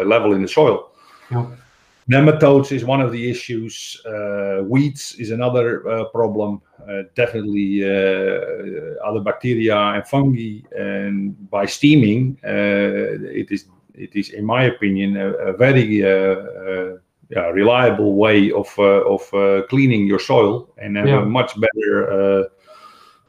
[0.05, 0.91] level in the soil.
[1.31, 1.47] Yeah.
[2.09, 3.99] Nematodes is one of the issues.
[4.05, 6.61] Uh, weeds is another uh, problem.
[6.87, 10.59] Uh, definitely uh, other bacteria and fungi.
[10.77, 13.65] And by steaming, uh, it is
[13.95, 16.97] it is, in my opinion, a, a very uh,
[17.29, 19.27] yeah, reliable way of of
[19.67, 21.23] cleaning your soil and have yeah.
[21.23, 22.51] a much better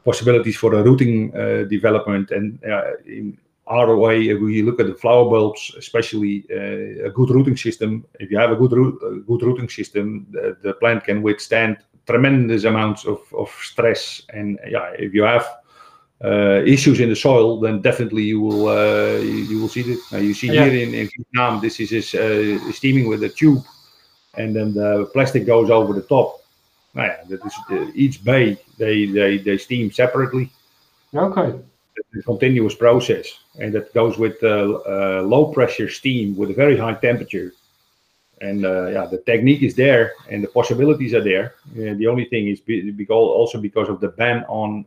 [0.05, 1.31] possibilities for the rooting
[1.67, 2.29] development.
[2.29, 2.59] And
[3.07, 8.31] in if we look at the flower bulbs, especially uh, a good rooting system, if
[8.31, 12.63] you have a good root, a good rooting system, the, the, plant can withstand tremendous
[12.63, 14.21] amounts of, of stress.
[14.29, 15.45] And yeah, if you have
[16.23, 19.99] uh, issues in the soil, then definitely you will uh, you, you, will see it.
[20.11, 20.65] Now you see yeah.
[20.65, 23.63] here in, in, Vietnam, this is uh, steaming with a tube,
[24.35, 26.41] and then the plastic goes over the top.
[26.93, 30.49] Now, yeah, that is uh, each bay they, they they steam separately.
[31.13, 31.59] Okay
[32.17, 33.27] a continuous process,
[33.59, 37.53] and that goes with uh, uh, low pressure steam with a very high temperature.
[38.39, 41.55] And uh, yeah, the technique is there, and the possibilities are there.
[41.73, 44.83] the only thing is because also because of the ban on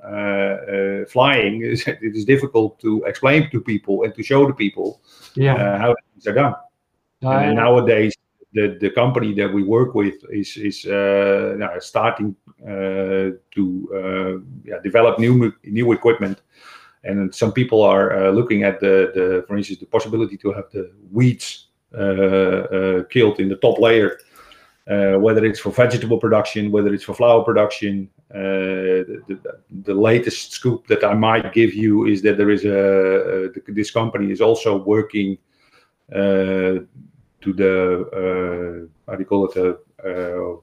[1.09, 5.01] flying, it is difficult to explain to people and to show the people
[5.35, 5.79] yeah.
[5.79, 6.55] how things are done.
[7.23, 8.15] and nowadays,
[8.53, 14.33] the, the company that we work with is is uh, starting uh, to uh,
[14.65, 16.41] yeah, develop new new equipment
[17.05, 20.71] and some people are uh, looking at the, the, for instance, the possibility to have
[20.73, 24.19] the weeds uh, uh, killed in the top layer,
[24.89, 28.09] uh, whether it's for vegetable production, whether it's for flower production.
[28.31, 33.51] The, the, the, latest scoop that I might give you is that there is a,
[33.67, 35.37] this company is also working
[36.13, 36.87] to
[37.43, 40.57] the how do you call it a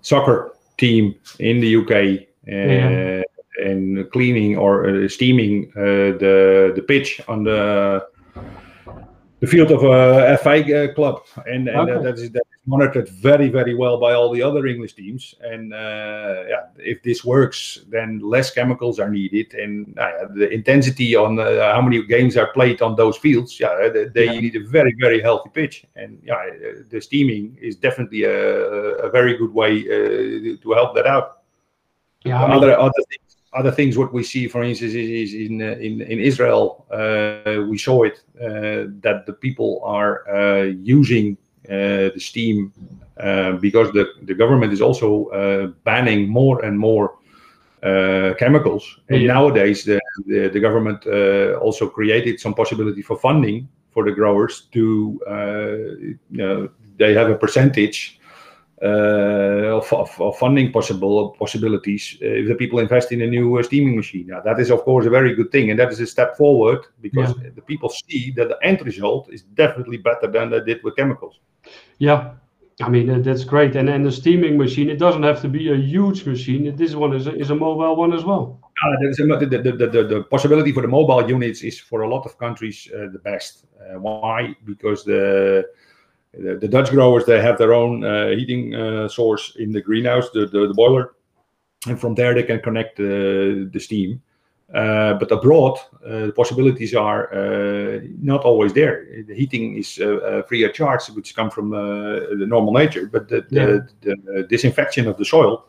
[0.00, 2.28] soccer team in the UK.
[2.46, 3.24] Yeah
[3.60, 8.06] and cleaning or uh, steaming uh, the the pitch on the
[9.40, 12.02] the field of a FA club, and, and okay.
[12.04, 15.34] that is that is monitored very very well by all the other English teams.
[15.40, 21.16] And uh, yeah, if this works, then less chemicals are needed, and uh, the intensity
[21.16, 24.40] on uh, how many games are played on those fields, yeah, they, they yeah.
[24.40, 25.86] need a very very healthy pitch.
[25.96, 26.44] And yeah,
[26.90, 31.38] the steaming is definitely a, a very good way to help that out.
[32.24, 35.60] Yeah, I mean, other other things other things what we see for instance is, in,
[35.60, 41.36] uh, in in israel uh, we saw it uh, that the people are uh, using
[41.68, 42.72] uh, the steam
[43.18, 47.16] uh, because the, the government is also banning more and more
[48.38, 49.32] chemicals and yeah.
[49.32, 51.06] nowadays the, the, the government
[51.56, 55.18] also created some possibility for funding for the growers to
[56.08, 58.19] you know, they have a percentage
[58.86, 63.62] of, of, of, funding possible possibilities uh, if the people invest in a new uh,
[63.62, 64.26] steaming machine.
[64.28, 66.86] Now, that is, of course, a very good thing, and that is a step forward
[67.00, 67.50] because yeah.
[67.54, 71.40] the people see that the end result is definitely better than they did with chemicals.
[71.98, 72.32] Yeah,
[72.80, 73.76] I mean, that's great.
[73.76, 76.74] And and the steaming machine, it doesn't have to be a huge machine.
[76.74, 78.58] This one is a, is a mobile one as well.
[78.82, 82.38] Uh, the, the, the, the, possibility for the mobile units is for a lot of
[82.38, 83.66] countries uh, the best.
[83.78, 84.54] Uh, why?
[84.64, 85.66] Because the,
[86.32, 90.30] the, the Dutch growers they have their own uh, heating uh, source in the greenhouse,
[90.30, 91.14] the, the, the boiler,
[91.86, 94.22] and from there they can connect the steam.
[94.72, 99.04] Uh, but abroad, uh, the possibilities are uh, not always there.
[99.26, 99.94] The heating is
[100.46, 103.66] free of charge, which come from the normal nature, but the, yeah.
[103.66, 105.66] the, the, disinfection of the soil,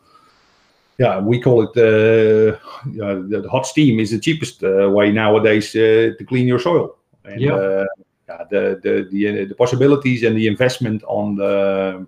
[1.00, 6.60] yeah, we call it the hot steam is the cheapest way nowadays to clean your
[6.60, 6.95] soil.
[7.26, 7.86] And, yeah.
[8.32, 12.06] Yeah, the, the the possibilities and the investment on the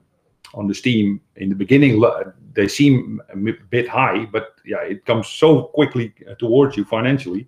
[0.53, 2.01] on the steam in the beginning
[2.53, 3.37] they seem a
[3.69, 7.47] bit high, but yeah, it comes so quickly towards you financially.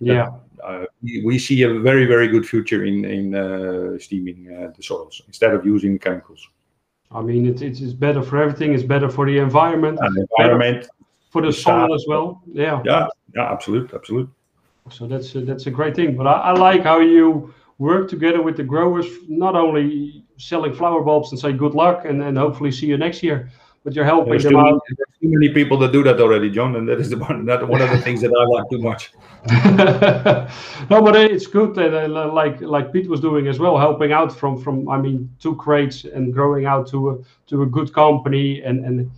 [0.00, 0.30] Yeah,
[0.64, 5.22] uh, we, see a very very good future in in uh, steaming uh, the soils
[5.28, 6.48] instead of using chemicals.
[7.12, 8.74] I mean, it, it's better for everything.
[8.74, 9.98] It's better for the environment.
[10.00, 10.88] And environment
[11.30, 12.42] for the soil as well.
[12.46, 12.82] Yeah.
[12.84, 13.06] Yeah.
[13.34, 13.52] Yeah.
[13.52, 13.92] Absolute.
[13.94, 14.28] Absolute.
[14.90, 16.16] So that's a, that's a great thing.
[16.16, 21.02] But I, I like how you work together with the growers, not only selling flower
[21.02, 23.50] bulbs and say good luck and then hopefully see you next year,
[23.82, 24.80] but you're helping There's them out.
[24.96, 27.66] There's too many people that do that already, John, and that is the one, that
[27.66, 29.12] one of the things that I like too much.
[30.90, 34.30] no, but it's good that uh, like like Piet was doing as well, helping out
[34.40, 37.18] from from I mean two crates and growing out to a
[37.48, 39.10] to a good company and and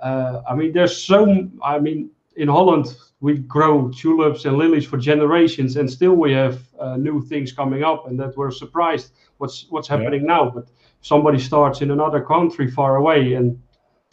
[0.00, 2.86] uh, I mean there's so I mean in Holland
[3.20, 7.82] we grow tulips and lilies for generations and still we have uh, new things coming
[7.82, 10.34] up and that we're surprised what's what's happening yeah.
[10.34, 10.68] now but
[11.00, 13.58] somebody starts in another country far away and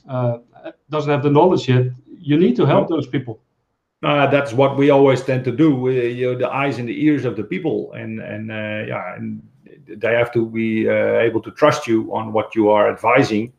[0.08, 0.38] uh,
[0.90, 1.88] doesn't have the knowledge yet,
[2.20, 3.42] you need to help those people.
[4.04, 5.76] Uh, that's what we always tend to do.
[5.76, 9.16] We, you know, the eyes and the ears of the people, and and uh, yeah,
[9.16, 9.42] and
[9.88, 13.54] they have to be uh, able to trust you on what you are advising.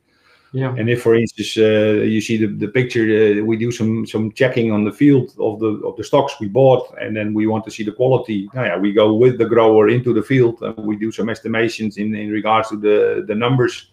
[0.54, 0.72] Yeah.
[0.78, 4.30] And if, for instance, uh, you see the, the picture, uh, we do some some
[4.30, 7.64] checking on the field of the of the stocks we bought, and then we want
[7.64, 8.48] to see the quality.
[8.54, 11.96] Now, yeah, we go with the grower into the field, and we do some estimations
[11.96, 13.90] in in regards to the the numbers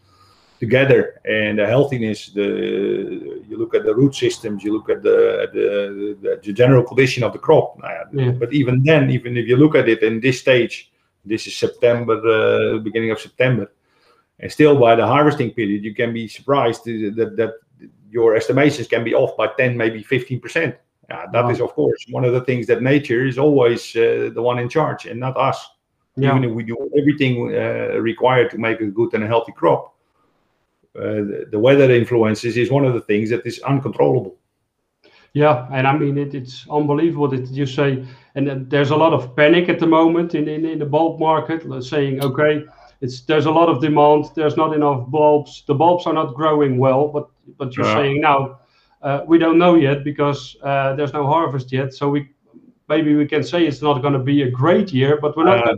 [0.60, 2.48] together and the healthiness the
[3.50, 5.18] you look at the root systems you look at the
[5.56, 5.66] the,
[6.22, 7.68] the, the general condition of the crop
[8.14, 8.30] yeah.
[8.42, 10.92] but even then even if you look at it in this stage
[11.26, 13.66] this is september uh, beginning of september
[14.42, 17.54] and still by the harvesting period you can be surprised that that
[18.10, 20.76] your estimations can be off by 10 maybe 15 percent
[21.10, 21.50] yeah, that wow.
[21.50, 24.70] is of course one of the things that nature is always uh, the one in
[24.70, 25.68] charge and not us
[26.18, 26.30] yeah.
[26.30, 29.92] even if we do everything uh, required to make a good and a healthy crop
[30.94, 34.36] uh, the weather influences is one of the things that is uncontrollable.
[35.34, 39.34] Yeah, and I mean it, it's unbelievable that you say, and there's a lot of
[39.34, 42.66] panic at the moment in, in, in the bulb market, saying, okay,
[43.02, 46.78] it's there's a lot of demand, there's not enough bulbs, the bulbs are not growing
[46.78, 47.96] well, but but you're yeah.
[47.96, 48.60] saying now
[49.02, 52.30] uh, we don't know yet because uh, there's no harvest yet, so we
[52.88, 55.68] maybe we can say it's not going to be a great year, but we're not.
[55.68, 55.76] Uh,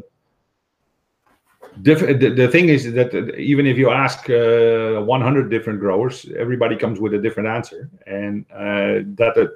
[1.82, 7.00] the, the thing is that even if you ask uh, 100 different growers, everybody comes
[7.00, 9.48] with a different answer, and uh, that uh,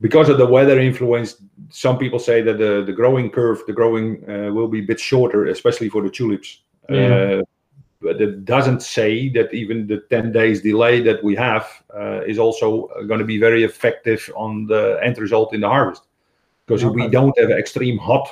[0.00, 1.36] because of the weather influence,
[1.70, 5.00] some people say that the, the growing curve, the growing uh, will be a bit
[5.00, 6.62] shorter, especially for the tulips.
[6.88, 7.40] Yeah.
[7.40, 7.42] Uh,
[8.00, 12.38] but it doesn't say that even the 10 days delay that we have uh, is
[12.38, 16.02] also going to be very effective on the end result in the harvest.
[16.66, 16.90] Because okay.
[16.90, 18.28] if we don't have an extreme hot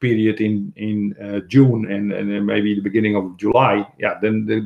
[0.00, 4.56] period in in uh, June and and maybe the beginning of July, yeah, then the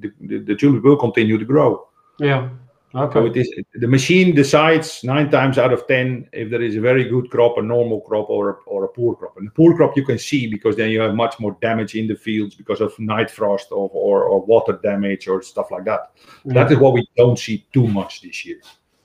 [0.00, 1.88] the, the, the tulip will continue to grow.
[2.18, 2.48] Yeah.
[2.94, 3.20] Okay.
[3.20, 6.80] So it is the machine decides nine times out of ten if there is a
[6.80, 9.36] very good crop, a normal crop, or a, or a poor crop.
[9.38, 12.06] And the poor crop you can see because then you have much more damage in
[12.06, 16.12] the fields because of night frost or or, or water damage or stuff like that.
[16.44, 16.54] Yeah.
[16.54, 18.60] That is what we don't see too much this year.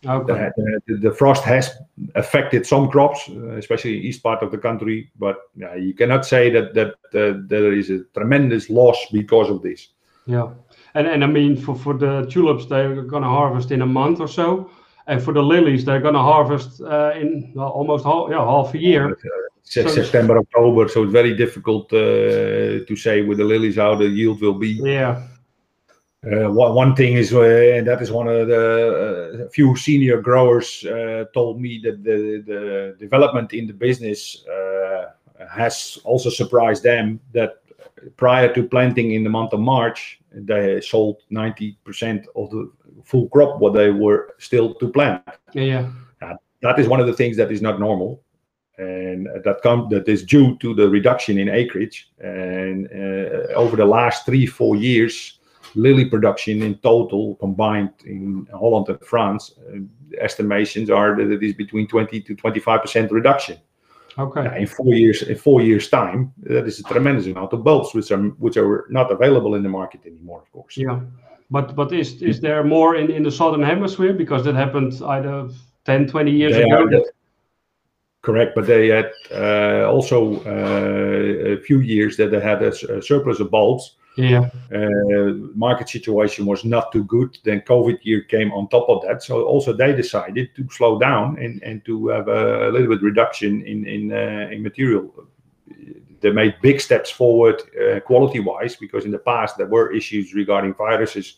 [0.06, 0.50] Okay.
[0.56, 1.76] The, the, the, frost has
[2.15, 6.73] affected some crops, especially east part of the country, but yeah, you cannot say that
[6.75, 9.90] that uh, there is a tremendous loss because of this.
[10.27, 10.54] Yeah,
[10.94, 14.19] and and I mean for for the tulips they're going to harvest in a month
[14.19, 14.69] or so,
[15.08, 18.73] and for the lilies they're going to harvest uh, in well, almost half, yeah half
[18.73, 19.17] a year.
[19.63, 24.08] So September, October, so it's very difficult uh, to say with the lilies how the
[24.08, 24.79] yield will be.
[24.81, 25.27] Yeah.
[26.25, 30.21] Uh, one, one thing is, uh, and that is one of the uh, few senior
[30.21, 35.12] growers uh, told me that the, the development in the business uh,
[35.50, 37.62] has also surprised them that
[38.15, 42.71] prior to planting in the month of March, they sold 90% of the
[43.03, 45.23] full crop what they were still to plant.
[45.53, 45.89] Yeah.
[46.21, 46.33] yeah.
[46.62, 48.23] that is one of the things that is not normal.
[48.77, 52.12] And that come that is due to the reduction in acreage.
[52.19, 55.39] And uh, over the last three, four years,
[55.73, 59.79] lily production in total combined in Holland and France, uh,
[60.21, 63.58] estimations are that it is between 20 to 25 percent reduction.
[64.19, 64.43] Okay.
[64.43, 67.93] Yeah, in four years, in four years' time, that is a tremendous amount of bulbs,
[67.93, 70.75] which are which are not available in the market anymore, of course.
[70.77, 71.01] Yeah.
[71.51, 75.49] But but is is there more in, in the southern hemisphere because that happened either
[75.85, 76.89] 10, 20 years They ago?
[76.89, 77.11] the-
[78.21, 83.39] correct, but they had uh, also uh, a few years that they had a surplus
[83.39, 83.95] of bulbs.
[84.17, 84.49] Yeah.
[84.73, 87.37] Uh, market situation was not too good.
[87.43, 91.37] Then COVID year came on top of that, so also they decided to slow down
[91.37, 95.13] and, and to have a, a little bit reduction in in uh, in material.
[96.19, 100.33] They made big steps forward uh, quality wise because in the past there were issues
[100.33, 101.37] regarding viruses,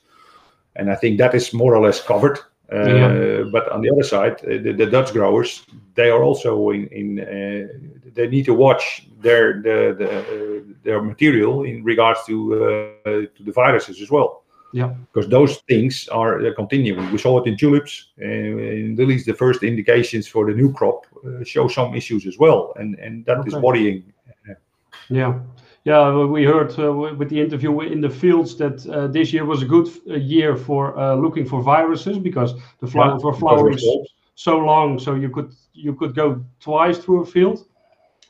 [0.75, 2.39] and I think that is more or less covered.
[2.71, 3.43] Uh, Yeah.
[3.51, 5.65] But on the other side, uh, the, the Dutch growers
[5.95, 7.67] they are also in, in uh,
[8.15, 8.83] they need to watch
[9.21, 14.29] their the, the uh, their material in regards to uh, to the viruses as well
[14.73, 14.93] Yeah.
[15.11, 17.11] because those things are uh, continuing.
[17.11, 19.23] We saw it in tulips, uh, in lilies.
[19.25, 23.25] The first indications for the new crop uh, show some issues as well, and and
[23.25, 23.63] that is Okay.
[23.65, 24.03] worrying.
[25.09, 25.33] Yeah.
[25.85, 29.61] Yeah, we heard uh, with the interview in the fields that uh, this year was
[29.61, 33.79] a good uh, year for uh, looking for viruses because the flower Yeah, for flowering
[34.35, 37.65] so long, so you could you could go twice through a field.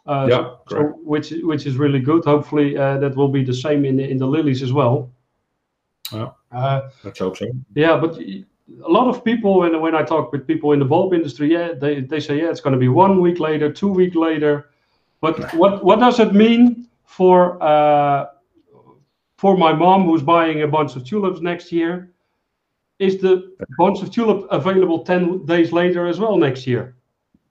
[0.05, 2.23] Uh, Yeah, so, so which which is really good.
[2.25, 5.11] Hopefully, uh, that will be the same in the, in the lilies as well.
[6.11, 6.29] Yeah.
[6.51, 7.45] Uh, Let's hope so.
[7.75, 11.13] yeah, but a lot of people when when I talk with people in the bulb
[11.13, 14.15] industry, yeah, they, they say yeah, it's going to be one week later, two week
[14.15, 14.69] later.
[15.21, 18.27] But what what does it mean for uh,
[19.37, 22.11] for my mom who's buying a bunch of tulips next year?
[22.99, 26.95] Is the bunch of tulip available ten days later as well next year?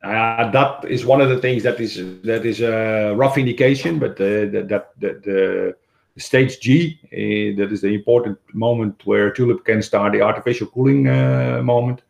[0.04, 4.12] Uh, that is one of the things that is that is a rough indication, but
[4.12, 5.74] uh, that that that the
[6.16, 11.08] stage G uh, that is the important moment where tulip can start the artificial cooling
[11.08, 12.02] uh, moment.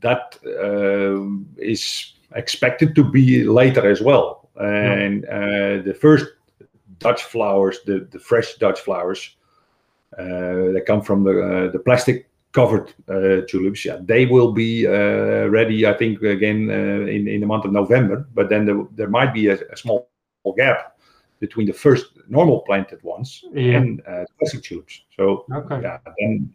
[0.00, 1.18] That uh,
[1.60, 6.26] is expected to be later as well, and uh, the first
[6.98, 9.36] Dutch flowers, the the fresh Dutch flowers,
[10.18, 14.86] uh, that come from the uh, the plastic covered uh, tulips, yeah, they will be
[14.86, 15.86] uh, ready.
[15.86, 18.26] I think again uh, in in the month of November.
[18.34, 20.08] But then there, there might be a, a small
[20.56, 20.96] gap
[21.40, 23.78] between the first normal planted ones Yeah.
[23.78, 25.02] and uh, plastic tulips.
[25.16, 25.82] So Okay.
[25.82, 26.54] yeah, then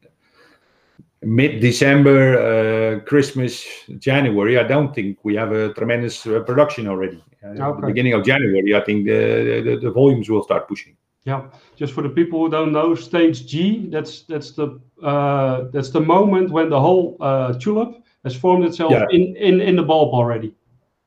[1.23, 3.63] mid December, uh, Christmas,
[3.99, 7.23] January, I don't think we have a tremendous uh, production already.
[7.43, 7.87] Uh, at the Okay.
[7.87, 10.95] beginning of January, I think the, the the volumes will start pushing.
[11.25, 11.41] Yeah,
[11.75, 16.01] just for the people who don't know, stage G, that's that's the uh, that's the
[16.01, 17.91] moment when the whole uh, tulip
[18.23, 19.05] has formed itself Yeah.
[19.11, 20.53] in, in in the bulb already.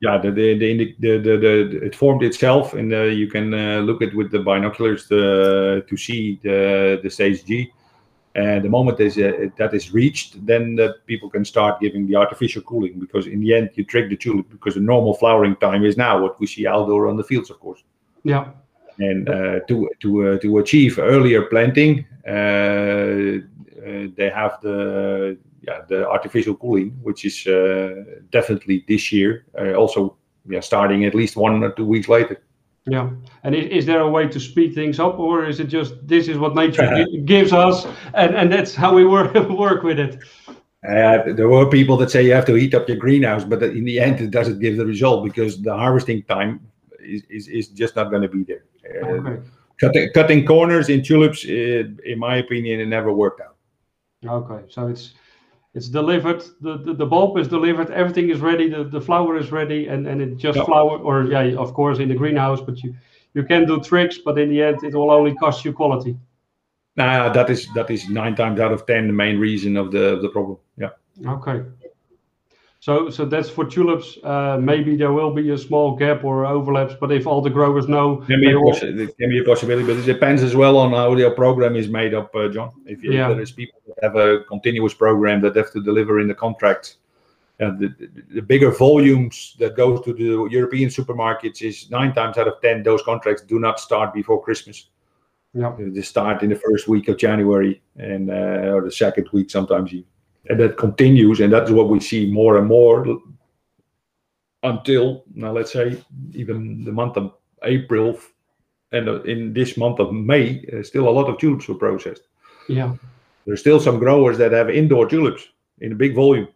[0.01, 1.53] yeah the the the, the, the, the
[1.87, 5.95] it formed itself and uh, you can uh, look at with the binoculars to, to
[5.97, 7.71] see the the stage G
[8.35, 12.15] and the moment is uh, that is reached then the people can start giving the
[12.15, 15.83] artificial cooling because in the end you trick the tulip because the normal flowering time
[15.85, 17.83] is now what we see outdoor on the fields of course.
[18.23, 18.49] Yeah,
[18.99, 25.81] and uh, to to uh, to achieve earlier planting uh, uh, they have the yeah
[25.87, 30.17] the artificial cooling which is uh, definitely this year uh, also
[30.47, 32.41] yeah starting at least one or two weeks later
[32.87, 33.09] yeah.
[33.43, 36.27] And is, is there a way to speed things up, or is it just this
[36.27, 40.19] is what nature gives us, and and that's how we work work with it?
[40.87, 43.85] uh, there were people that say you have to heat up your greenhouse but in
[43.85, 46.59] the end it doesn't give the result because the harvesting time
[46.99, 48.65] is, is, is just not going to be there
[49.03, 49.41] uh, Okay,
[49.79, 53.55] cutting, cutting corners in tulips uh, in my opinion it never worked out
[54.27, 54.65] okay.
[54.69, 55.13] So it's
[55.75, 56.41] it's delivered.
[56.61, 57.91] The, the the bulb is delivered.
[57.91, 58.69] Everything is ready.
[58.69, 62.07] The the flower is ready, and and it just flower or yeah, of course in
[62.07, 62.61] the greenhouse.
[62.61, 62.95] But you
[63.33, 66.17] you can do tricks, but in the end it will only cost you quality.
[66.95, 70.13] Nah, that is that is nine times out of ten the main reason of the
[70.15, 70.57] of the problem.
[70.77, 70.91] Yeah.
[71.27, 71.61] Okay.
[72.85, 74.07] So so that's for tulips.
[74.23, 77.87] Uh, maybe there will be a small gap or overlaps, but if all the growers
[77.87, 80.77] know, Can be, a will- it can be a possibility, but it depends as well
[80.77, 82.69] on how their program is made up, uh, John.
[82.85, 83.29] If, you, Yeah.
[83.29, 86.35] if there is people that have a continuous program that have to deliver in the
[86.35, 86.97] contract,
[87.59, 92.37] and the, the, the bigger volumes that go to the European supermarkets is nine times
[92.37, 94.77] out of ten those contracts do not start before Christmas.
[95.61, 97.81] yeah, They start in the first week of January
[98.11, 100.09] and uh, or the second week sometimes even.
[100.47, 103.19] And that continues, and that's what we see more and more
[104.63, 105.51] until now.
[105.51, 105.97] Let's say
[106.33, 107.33] even the month of
[107.63, 108.19] April,
[108.91, 112.23] and uh, in this month of May, uh, still a lot of tulips were processed.
[112.69, 112.93] yeah,
[113.45, 115.47] There's still some growers that have indoor tulips
[115.81, 116.47] in a big volume,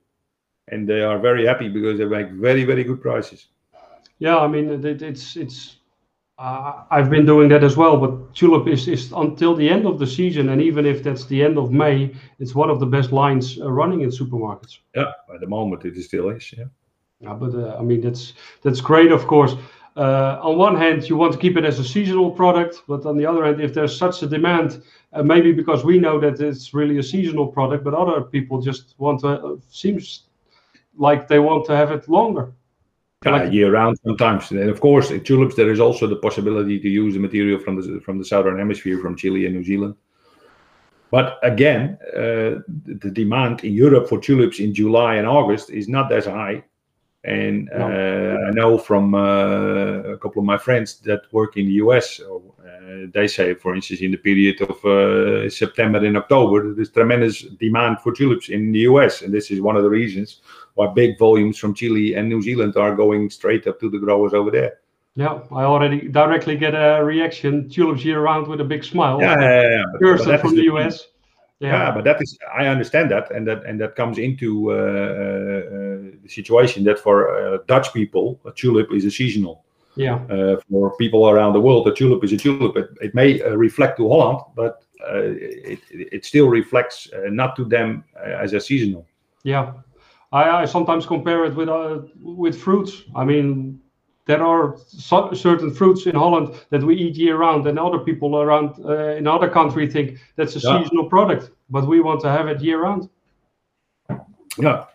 [0.67, 3.47] and they are very happy because they make very very good prices.
[4.19, 4.37] yeah.
[4.37, 5.78] I mean, it, it's it's.
[6.39, 9.99] Uh, I've been doing that as well, but tulip is, is until the end of
[9.99, 13.11] the season, and even if that's the end of May, it's one of the best
[13.11, 14.77] lines uh, running in supermarkets.
[14.95, 16.53] Yeah, at the moment it still is.
[16.57, 16.65] Yeah.
[17.19, 18.33] Yeah, but uh, I mean that's
[18.63, 19.55] that's great, of course.
[19.97, 23.17] Uh, on one hand, you want to keep it as a seasonal product, but on
[23.17, 24.81] the other hand, if there's such a demand,
[25.11, 28.95] uh, maybe because we know that it's really a seasonal product, but other people just
[28.97, 30.29] want to, uh, seems
[30.95, 32.53] like they want to have it longer.
[33.25, 34.49] Uh, year round sometimes.
[34.51, 37.75] And of course, in tulips, there is also the possibility to use the material from
[37.75, 39.95] the, from the southern hemisphere, from Chile and New Zealand.
[41.11, 46.13] But again, uh, the demand in Europe for tulips in July and August is not
[46.13, 46.63] as high
[47.25, 51.73] and uh, I know from uh, a couple of my friends that work in the
[51.73, 56.91] US, uh, they say, for instance, in the period of uh, September and October, there's
[56.91, 59.21] tremendous demand for tulips in the US.
[59.21, 60.41] And this is one of the reasons
[60.79, 64.33] why big volumes from Chile and New Zealand are going straight up to the growers
[64.33, 64.79] over there.
[65.15, 69.19] Yeah, I already directly get a reaction tulips year round with a big smile.
[69.19, 69.83] Yeah, yeah, yeah.
[69.99, 71.07] Person from the, the US.
[71.59, 71.71] Yeah.
[71.71, 71.91] yeah.
[71.91, 74.79] but that is I understand that, and that and that comes into uh, uh,
[76.23, 79.65] the situation that for uh, Dutch people, a tulip is a seasonal.
[79.97, 80.19] Yeah.
[80.31, 82.77] Uh, for people around the world, a tulip is a tulip.
[82.77, 84.73] It, it may uh, reflect to Holland, but
[85.05, 85.23] uh,
[85.73, 87.09] it it still reflects
[87.41, 88.05] not to them
[88.43, 89.05] as a seasonal.
[89.43, 89.73] Yeah,
[90.31, 91.69] I, I sometimes compare it with
[92.21, 93.03] with fruits.
[93.15, 93.79] I mean,
[94.25, 98.39] there are so, certain fruits in Holland that we eat year round, and other people
[98.39, 100.83] around uh, in other countries think that's a yeah.
[100.83, 103.09] seasonal product, but we want to have it year round.
[104.57, 104.85] Yeah,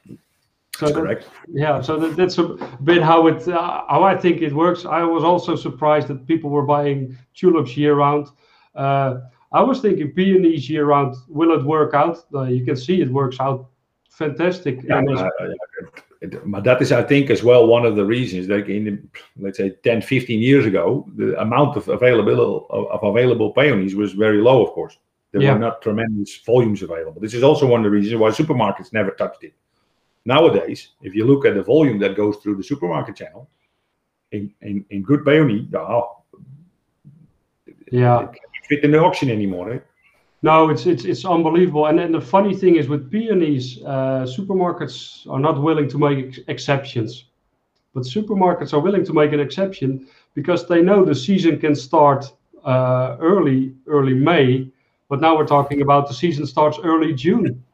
[0.77, 1.29] so that, correct.
[1.49, 2.45] Yeah, so that, that's a
[2.85, 4.85] bit how it uh, how I think it works.
[4.85, 8.29] I was also surprised that people were buying tulips year round.
[8.75, 9.21] Uh,
[9.53, 11.17] I was thinking peonies year round.
[11.29, 12.25] Will it work out?
[12.33, 13.69] Uh, you can see it works out
[14.17, 14.83] fantastic.
[14.83, 15.03] Yeah,
[16.47, 18.49] but that is, I think, as well one of the reasons.
[18.49, 19.09] Like in,
[19.39, 24.13] let's say, 10, 15 years ago, the amount of available of, of available peonies was
[24.13, 24.65] very low.
[24.65, 24.97] Of course,
[25.33, 25.53] there yeah.
[25.53, 27.21] were not tremendous volumes available.
[27.21, 29.55] This is also one of the reasons why supermarkets never touched it.
[30.25, 33.51] Nowadays, if you look at the volume that goes through the supermarket channel,
[34.33, 36.23] in in, in good peony, oh,
[37.91, 39.71] yeah, it can't fit in the auction anymore.
[39.71, 39.85] Right?
[40.45, 41.87] No, it's it's it's unbelievable.
[41.87, 46.19] And then the funny thing is with peonies, uh, supermarkets are not willing to make
[46.19, 47.13] ex exceptions,
[47.95, 52.31] but supermarkets are willing to make an exception because they know the season can start
[52.63, 54.71] uh, early early May,
[55.09, 57.65] but now we're talking about the season starts early June.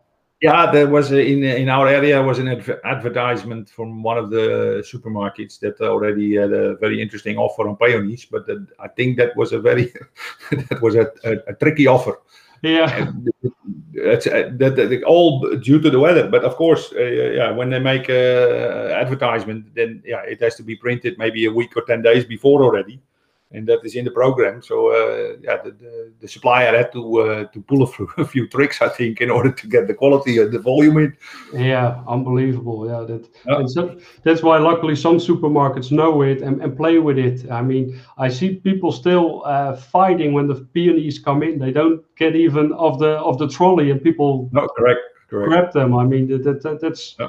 [0.41, 4.31] Yeah, there was a, in in our area was an adv advertisement from one of
[4.31, 4.47] the
[4.91, 9.37] supermarkets that already had a very interesting offer on peonies, but that, I think that
[9.37, 9.93] was a very
[10.68, 12.16] that was a, a, a tricky offer
[12.63, 13.13] yeah,
[13.93, 16.29] it's uh, that, that, all due to the weather.
[16.29, 20.63] But of course, uh, yeah, when they make a advertisement, then yeah, it has to
[20.63, 23.01] be printed maybe a week or ten days before already
[23.53, 24.62] and that is in the program.
[24.62, 28.24] So uh, yeah, the, the, the, supplier had to uh, to pull a few, a
[28.24, 31.16] few, tricks, I think, in order to get the quality and the volume in.
[31.53, 32.86] Yeah, unbelievable.
[32.86, 33.66] Yeah, that yeah.
[33.66, 37.51] So, that's why luckily some supermarkets know it and, and play with it.
[37.51, 41.59] I mean, I see people still uh, fighting when the peonies come in.
[41.59, 45.01] They don't get even of the of the trolley, and people no correct.
[45.28, 45.48] Correct.
[45.48, 45.96] grab them.
[45.96, 47.28] I mean, that, that that's yeah.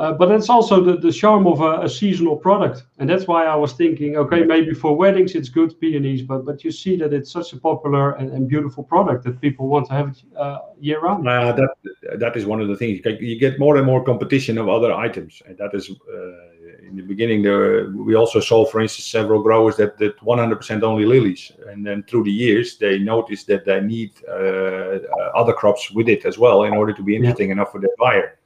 [0.00, 2.84] Uh, but that's also the, the charm of a, a, seasonal product.
[2.98, 6.64] And that's why I was thinking, okay, maybe for weddings it's good peonies, but but
[6.64, 9.92] you see that it's such a popular and, and beautiful product that people want to
[9.92, 11.28] have it uh, year round.
[11.28, 13.04] Uh, that that is one of the things.
[13.04, 17.02] You get more and more competition of other items, and that is uh, in the
[17.02, 17.42] beginning.
[17.42, 22.04] There we also saw, for instance, several growers that that 100% only lilies, and then
[22.04, 25.00] through the years they noticed that they need uh,
[25.36, 27.56] other crops with it as well in order to be interesting yeah.
[27.56, 28.39] enough for their buyer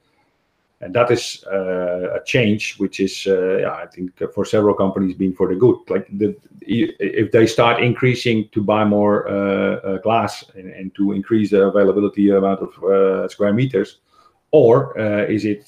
[0.84, 5.16] and that is uh, a change which is uh, yeah, i think for several companies
[5.16, 5.78] being for the good.
[5.88, 11.12] Like the, if they start increasing to buy more uh, uh glass and, and, to
[11.12, 14.00] increase the availability amount of uh, square meters
[14.50, 15.64] or uh, is it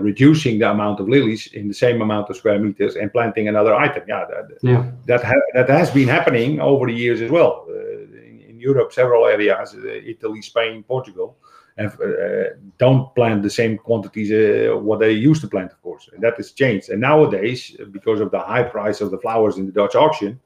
[0.00, 3.74] reducing the amount of lilies in the same amount of square meters and planting another
[3.74, 4.02] item?
[4.08, 4.82] Yeah that yeah.
[5.06, 7.66] that, ha that has been happening over the years as well.
[7.68, 9.76] In, in, europe several areas
[10.14, 11.36] italy spain portugal
[11.76, 16.08] and uh, don't plant the same quantities uh, what they used to plant, of course.
[16.12, 16.88] And that has changed.
[16.88, 20.40] And nowadays, because of the high price of the flowers in the Dutch auction,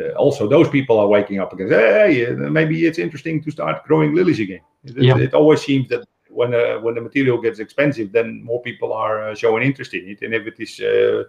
[0.00, 3.84] uh, also those people are waking up and say, hey, maybe it's interesting to start
[3.84, 4.60] growing lilies again.
[4.84, 5.18] It, yeah.
[5.18, 9.30] it always seems that when uh, when the material gets expensive, then more people are
[9.30, 10.22] uh, showing interest in it.
[10.22, 11.24] And if it is uh,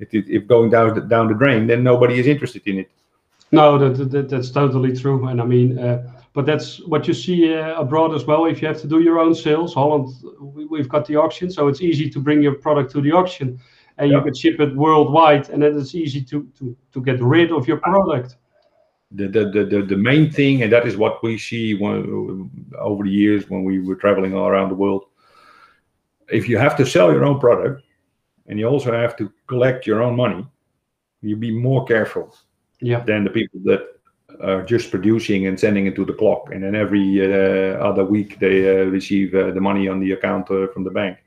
[0.00, 2.90] if, if going down the, down the drain, then nobody is interested in it.
[3.52, 5.28] No, that, that that's totally true.
[5.28, 5.78] And I mean,
[6.34, 8.46] but that's what you see uh, abroad as well.
[8.46, 10.08] If you have to do your own sales, Holland,
[10.40, 13.60] we, have got the auction, so it's easy to bring your product to the auction.
[13.98, 17.52] and you can ship it worldwide, and then it's easy to to to get rid
[17.52, 18.36] of your product.
[19.14, 23.10] The, the, the, the main thing, and that is what we see when, over the
[23.10, 25.04] years when we were traveling all around the world.
[26.30, 27.82] If you have to sell your own product,
[28.46, 30.46] and you also have to collect your own money,
[31.20, 32.34] you be more careful
[32.80, 33.00] yeah.
[33.00, 33.91] than the people that
[34.42, 38.38] are just producing and sending it to the clock, and then every uh, other week
[38.38, 41.18] they uh, receive uh, the money on the account from the bank.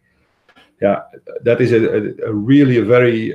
[0.81, 1.03] Yeah,
[1.43, 3.31] that is a, a, really a very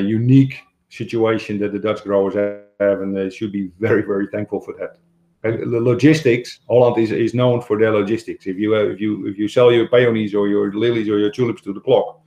[0.00, 0.60] unique
[0.90, 4.98] situation that the Dutch growers have, and they should be very very thankful for that.
[5.44, 8.46] Logistics, Holland is, is known for their logistics.
[8.46, 11.30] If you uh, if you if you sell your peonies or your lilies or your
[11.30, 12.21] tulips to the clock,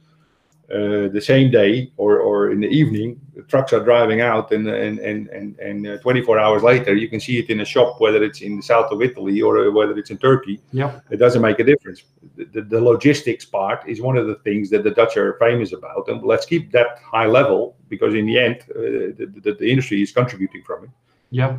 [0.71, 4.67] uh, the same day or, or in the evening, the trucks are driving out, and
[4.67, 8.01] and and and, and uh, 24 hours later, you can see it in a shop,
[8.01, 10.59] whether it's in the south of Italy or uh, whether it's in Turkey.
[10.71, 12.03] Yeah, it doesn't make a difference.
[12.35, 15.71] The, the, the, logistics part is one of the things that the Dutch are famous
[15.71, 19.69] about, and let's keep that high level because in the end, uh, the, the, the
[19.69, 20.89] industry is contributing from it.
[21.29, 21.57] Yeah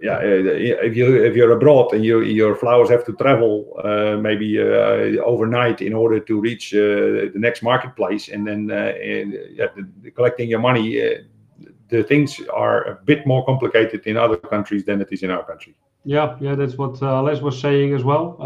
[0.00, 4.16] yeah, uh, if you if you're abroad and you, your flowers have to travel uh,
[4.20, 9.38] maybe uh, overnight in order to reach uh, the next marketplace, and then uh, and,
[9.50, 11.18] yeah, the, the collecting your money, uh,
[11.88, 15.44] the things are a bit more complicated in other countries than it is in our
[15.44, 15.74] country.
[16.04, 18.36] Yeah, yeah, that's what Les was saying as well.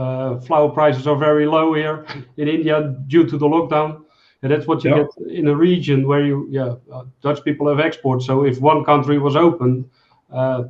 [0.46, 4.05] flower prices are very low here in India due to the lockdown.
[4.42, 5.03] And that's what you yeah.
[5.03, 6.74] get in a region where you, yeah,
[7.20, 8.26] Dutch people have exports.
[8.26, 9.90] So if one country was open,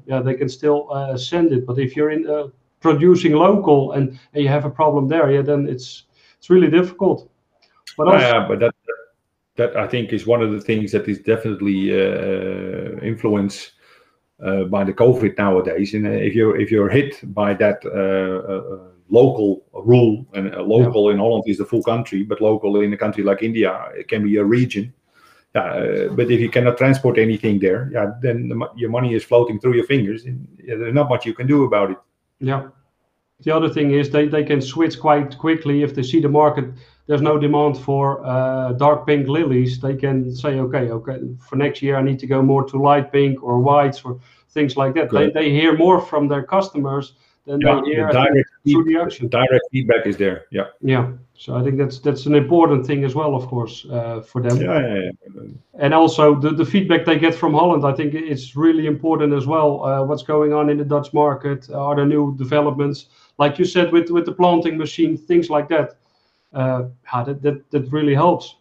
[0.06, 1.66] yeah, they can still uh, send it.
[1.66, 2.48] But if you're in uh,
[2.80, 6.04] producing local and, and you have a problem there, yeah, then it's
[6.38, 7.30] it's really difficult.
[7.96, 8.74] But also, yeah, but that
[9.56, 13.72] that I think is one of the things that is definitely uh, influenced
[14.44, 15.94] uh, by the COVID nowadays.
[15.94, 21.14] And if you're if you're hit by that uh, local rule, and local yeah.
[21.14, 24.22] in Holland is the full country, but local in a country like India, it can
[24.22, 24.92] be a region
[25.54, 29.58] uh, but if you cannot transport anything there, yeah, then the, your money is floating
[29.58, 31.98] through your fingers, and yeah, there's not much you can do about it.
[32.40, 32.68] Yeah.
[33.40, 36.66] The other thing is they, they can switch quite quickly if they see the market.
[37.06, 39.80] There's no demand for uh, dark pink lilies.
[39.80, 43.12] They can say, okay, okay, for next year I need to go more to light
[43.12, 44.20] pink or whites or
[44.50, 45.10] things like that.
[45.10, 47.14] They, they hear more from their customers
[47.48, 49.28] than yeah, they hear the direct, through the.
[49.28, 50.44] Direct feedback is there.
[50.50, 50.66] Yeah.
[50.80, 51.12] Yeah.
[51.34, 54.60] So I think that's that's an important thing as well, of course, uh, for them.
[54.60, 55.42] Yeah, yeah, yeah,
[55.78, 59.46] And also the, the feedback they get from Holland, I think it's really important as
[59.46, 59.84] well.
[59.84, 61.70] Uh, what's going on in the Dutch market?
[61.70, 63.06] Are there new developments?
[63.38, 65.96] Like you said, with with the planting machine, things like that.
[66.52, 66.88] Uh,
[67.24, 68.56] that, that that really helps.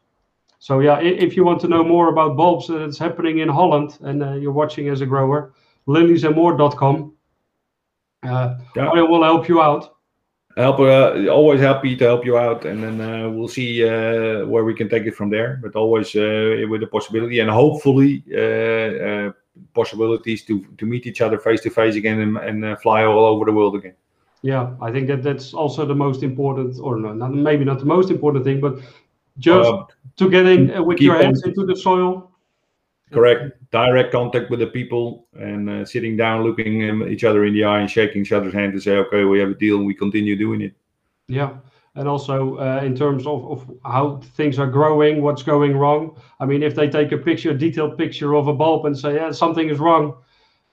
[0.59, 4.23] So yeah, if you want to know more about bulbs that's happening in Holland and
[4.23, 5.53] uh, you're watching as a grower,
[5.87, 7.13] liliesandmore.com.
[8.23, 8.87] Uh, yeah.
[8.87, 9.97] I will help you out
[10.57, 14.63] help uh, always happy to help you out and then uh, we'll see uh, where
[14.63, 18.39] we can take it from there but always uh, with the possibility and hopefully uh,
[19.07, 19.31] uh,
[19.73, 23.45] possibilities to to meet each other face to face again and, and fly all over
[23.45, 23.93] the world again
[24.41, 27.85] yeah i think that that's also the most important or no, not maybe not the
[27.85, 28.79] most important thing but
[29.37, 29.69] just
[30.15, 31.49] to get in with your hands on.
[31.49, 32.31] into the soil
[33.11, 37.63] correct direct contact with the people and uh, sitting down, looking each other in the
[37.63, 39.93] eye and shaking each other's hand to say, okay, we have a deal and we
[39.93, 40.73] continue doing it.
[41.27, 41.57] Yeah.
[41.95, 46.15] And also uh, in terms of, of how things are growing, what's going wrong.
[46.39, 49.15] I mean, if they take a picture, a detailed picture of a bulb and say,
[49.15, 50.15] yeah, something is wrong,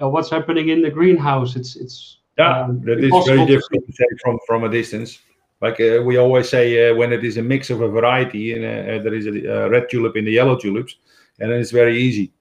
[0.01, 1.57] uh, what's happening in the greenhouse?
[1.57, 5.18] It's, it's, yeah, um, that is very difficult to say from, from a distance.
[5.62, 8.64] Like uh, we always say, uh, when it is a mix of a variety and
[8.64, 10.97] uh, there is a, a red tulip in the yellow tulips,
[11.41, 12.32] and then it's very easy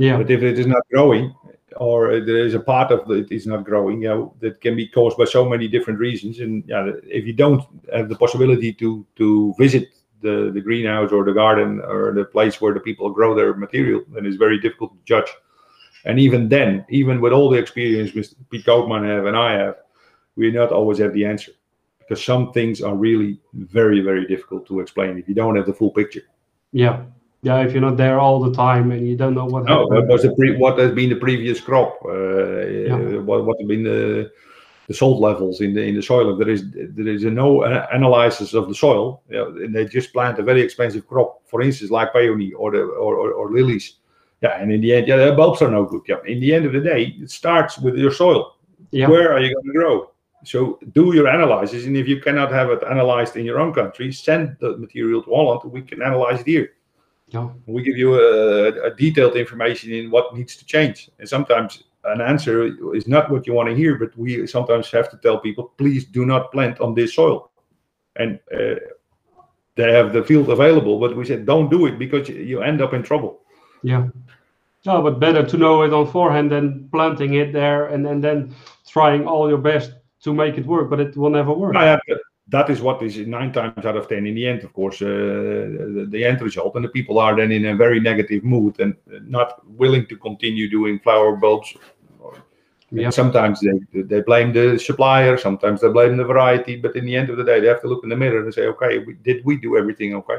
[0.00, 0.16] yeah.
[0.16, 1.34] But if it is not growing,
[1.76, 4.88] or there is a part of it is not growing, you know, that can be
[4.88, 6.40] caused by so many different reasons.
[6.40, 9.88] And yeah, if you don't have the possibility to to visit
[10.22, 14.00] the the greenhouse or the garden or the place where the people grow their material,
[14.14, 15.30] then it's very difficult to judge.
[16.06, 18.36] And even then, even with all the experience Mr.
[18.50, 19.76] Piet Koopman have and I have,
[20.36, 21.52] we not always have the answer
[21.98, 25.74] because some things are really very very difficult to explain if you don't have the
[25.74, 26.22] full picture.
[26.72, 27.04] Yeah,
[27.42, 29.64] yeah, if you're not there all the time and you don't know what.
[29.64, 31.98] No, what was the pre- what has been the previous crop?
[32.04, 32.96] Uh, yeah.
[33.18, 34.30] What what have been the
[34.88, 36.32] the salt levels in the in the soil?
[36.32, 39.86] If there is there is a no analysis of the soil, you know, and they
[39.86, 43.50] just plant a very expensive crop, for instance, like peony or the or, or, or
[43.50, 43.94] lilies.
[44.42, 46.02] Yeah, and in the end, yeah, the bulbs are no good.
[46.08, 48.56] Yeah, in the end of the day, it starts with your soil.
[48.90, 49.08] Yeah.
[49.08, 50.10] Where are you going to grow?
[50.44, 54.12] So do your analysis, and if you cannot have it analyzed in your own country,
[54.12, 55.70] send the material to Holland.
[55.70, 56.70] We can analyze it here.
[57.32, 57.48] Yeah.
[57.66, 61.10] We give you a, a, detailed information in what needs to change.
[61.18, 62.64] And sometimes an answer
[62.94, 66.04] is not what you want to hear, but we sometimes have to tell people, please
[66.04, 67.50] do not plant on this soil.
[68.16, 68.74] And uh,
[69.76, 70.98] they have the field available.
[70.98, 73.32] But we said don't do it because you- you end up in trouble.
[73.82, 74.08] Yeah.
[74.86, 78.54] No, but better to know it on forehand than planting it there and, and then
[78.88, 79.92] trying all your best
[80.24, 81.72] to make it work, but it will never work.
[81.74, 81.98] Nou ja,
[82.50, 85.06] that is what is nine times out of ten in the end, of course, uh,
[85.06, 86.74] the, the end result.
[86.74, 88.94] And the people are then in a very negative mood and
[89.26, 91.74] not willing to continue doing flower bulbs.
[92.92, 93.10] Yeah.
[93.10, 97.30] Sometimes they they blame the supplier, sometimes they blame the variety, but in the end
[97.30, 99.44] of the day, they have to look in the mirror and say, okay, we, did
[99.44, 100.38] we do everything okay?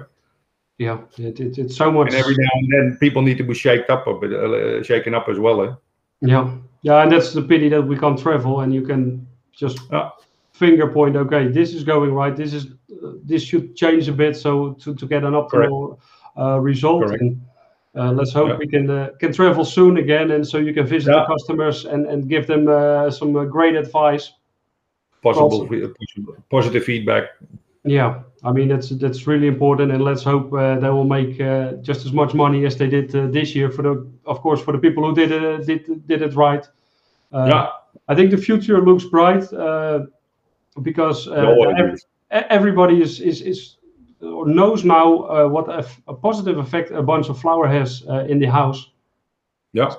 [0.78, 2.08] Yeah, it, it, it's so much.
[2.08, 5.16] And every now and then, people need to be shaken up a bit, uh, shaken
[5.16, 5.64] up as well.
[5.64, 5.74] Eh?
[6.20, 9.80] Yeah, yeah, and that's the pity that we can't travel and you can just.
[10.62, 11.16] Finger point.
[11.16, 12.36] Okay, this is going right.
[12.36, 14.52] This is uh, this should change a bit so
[14.82, 15.98] to, to get an optimal
[16.38, 17.04] uh, result.
[17.04, 17.22] Correct.
[17.22, 17.42] And
[17.96, 18.60] uh, let's hope Yeah.
[18.64, 21.20] we can uh, can travel soon again, and so you can visit Yeah.
[21.20, 24.34] the customers and and give them uh, some uh, great advice.
[25.22, 25.68] Possible,
[26.50, 27.24] positive feedback.
[27.84, 28.12] Yeah,
[28.44, 32.06] I mean that's that's really important, and let's hope uh, they will make uh, just
[32.06, 33.70] as much money as they did uh, this year.
[33.72, 33.94] For the,
[34.26, 36.66] of course, for the people who did it did did it right.
[37.34, 37.68] Uh, yeah,
[38.12, 40.00] I think the future looks bright uh,
[40.82, 42.00] because uh, no, ev-
[42.50, 43.78] everybody is is is
[44.22, 48.04] or knows now uh, what a, f- a positive effect a bunch of flower has
[48.08, 48.92] uh, in the house.
[49.74, 49.90] yeah.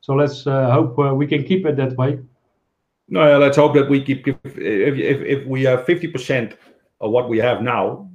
[0.00, 2.18] So let's uh, hope uh, we can keep it that way.
[3.08, 4.26] No, yeah, let's hope that we keep.
[4.28, 6.56] If if, if we have fifty percent
[7.00, 8.08] of what we have now,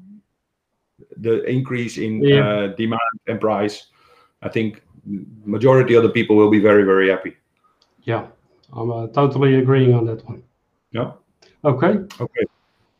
[1.17, 2.47] the increase in Yeah.
[2.47, 3.87] uh, demand and price,
[4.41, 4.81] I think
[5.45, 7.35] majority of the people will be very very happy.
[8.07, 8.27] Yeah,
[8.73, 10.43] I'm uh, totally agreeing on that one.
[10.91, 11.11] Yeah.
[11.63, 11.99] Okay.
[12.19, 12.45] Okay.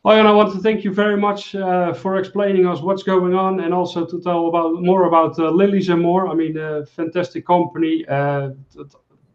[0.04, 3.60] And I want to thank you very much uh, for explaining us what's going on
[3.60, 6.26] and also to tell about more about uh, Lilies and More.
[6.26, 8.04] I mean, a fantastic company.
[8.08, 8.50] Uh,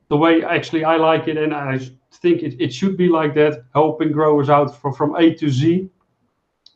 [0.09, 1.79] the way actually I like it, and I
[2.11, 5.89] think it, it should be like that, helping growers out from, from A to Z.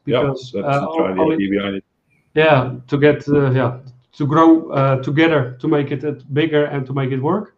[0.05, 1.83] Yeah, Because that's, uh, that's the idea behind it.
[2.33, 3.79] yeah, to get uh, yeah
[4.13, 7.55] to grow uh, together to make it uh, bigger and to make it work.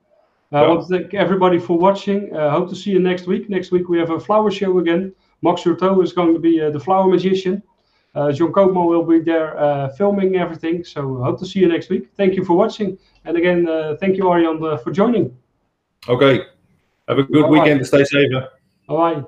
[0.53, 0.67] Uh, I Yeah.
[0.69, 2.33] want to thank everybody for watching.
[2.35, 3.49] Uh, hope to see you next week.
[3.49, 5.11] Next week we have a flower show again.
[5.41, 7.63] Max Hurto is going to be uh, the flower magician.
[8.15, 10.83] Uh, John Koopman will be there uh, filming everything.
[10.83, 12.09] So hope to see you next week.
[12.15, 12.99] Thank you for watching.
[13.25, 15.35] And again, uh, thank you, Arjan, uh, for joining.
[16.07, 16.41] Okay.
[17.07, 17.85] Have a good weekend.
[17.87, 18.31] Stay safe.
[18.87, 19.25] All right.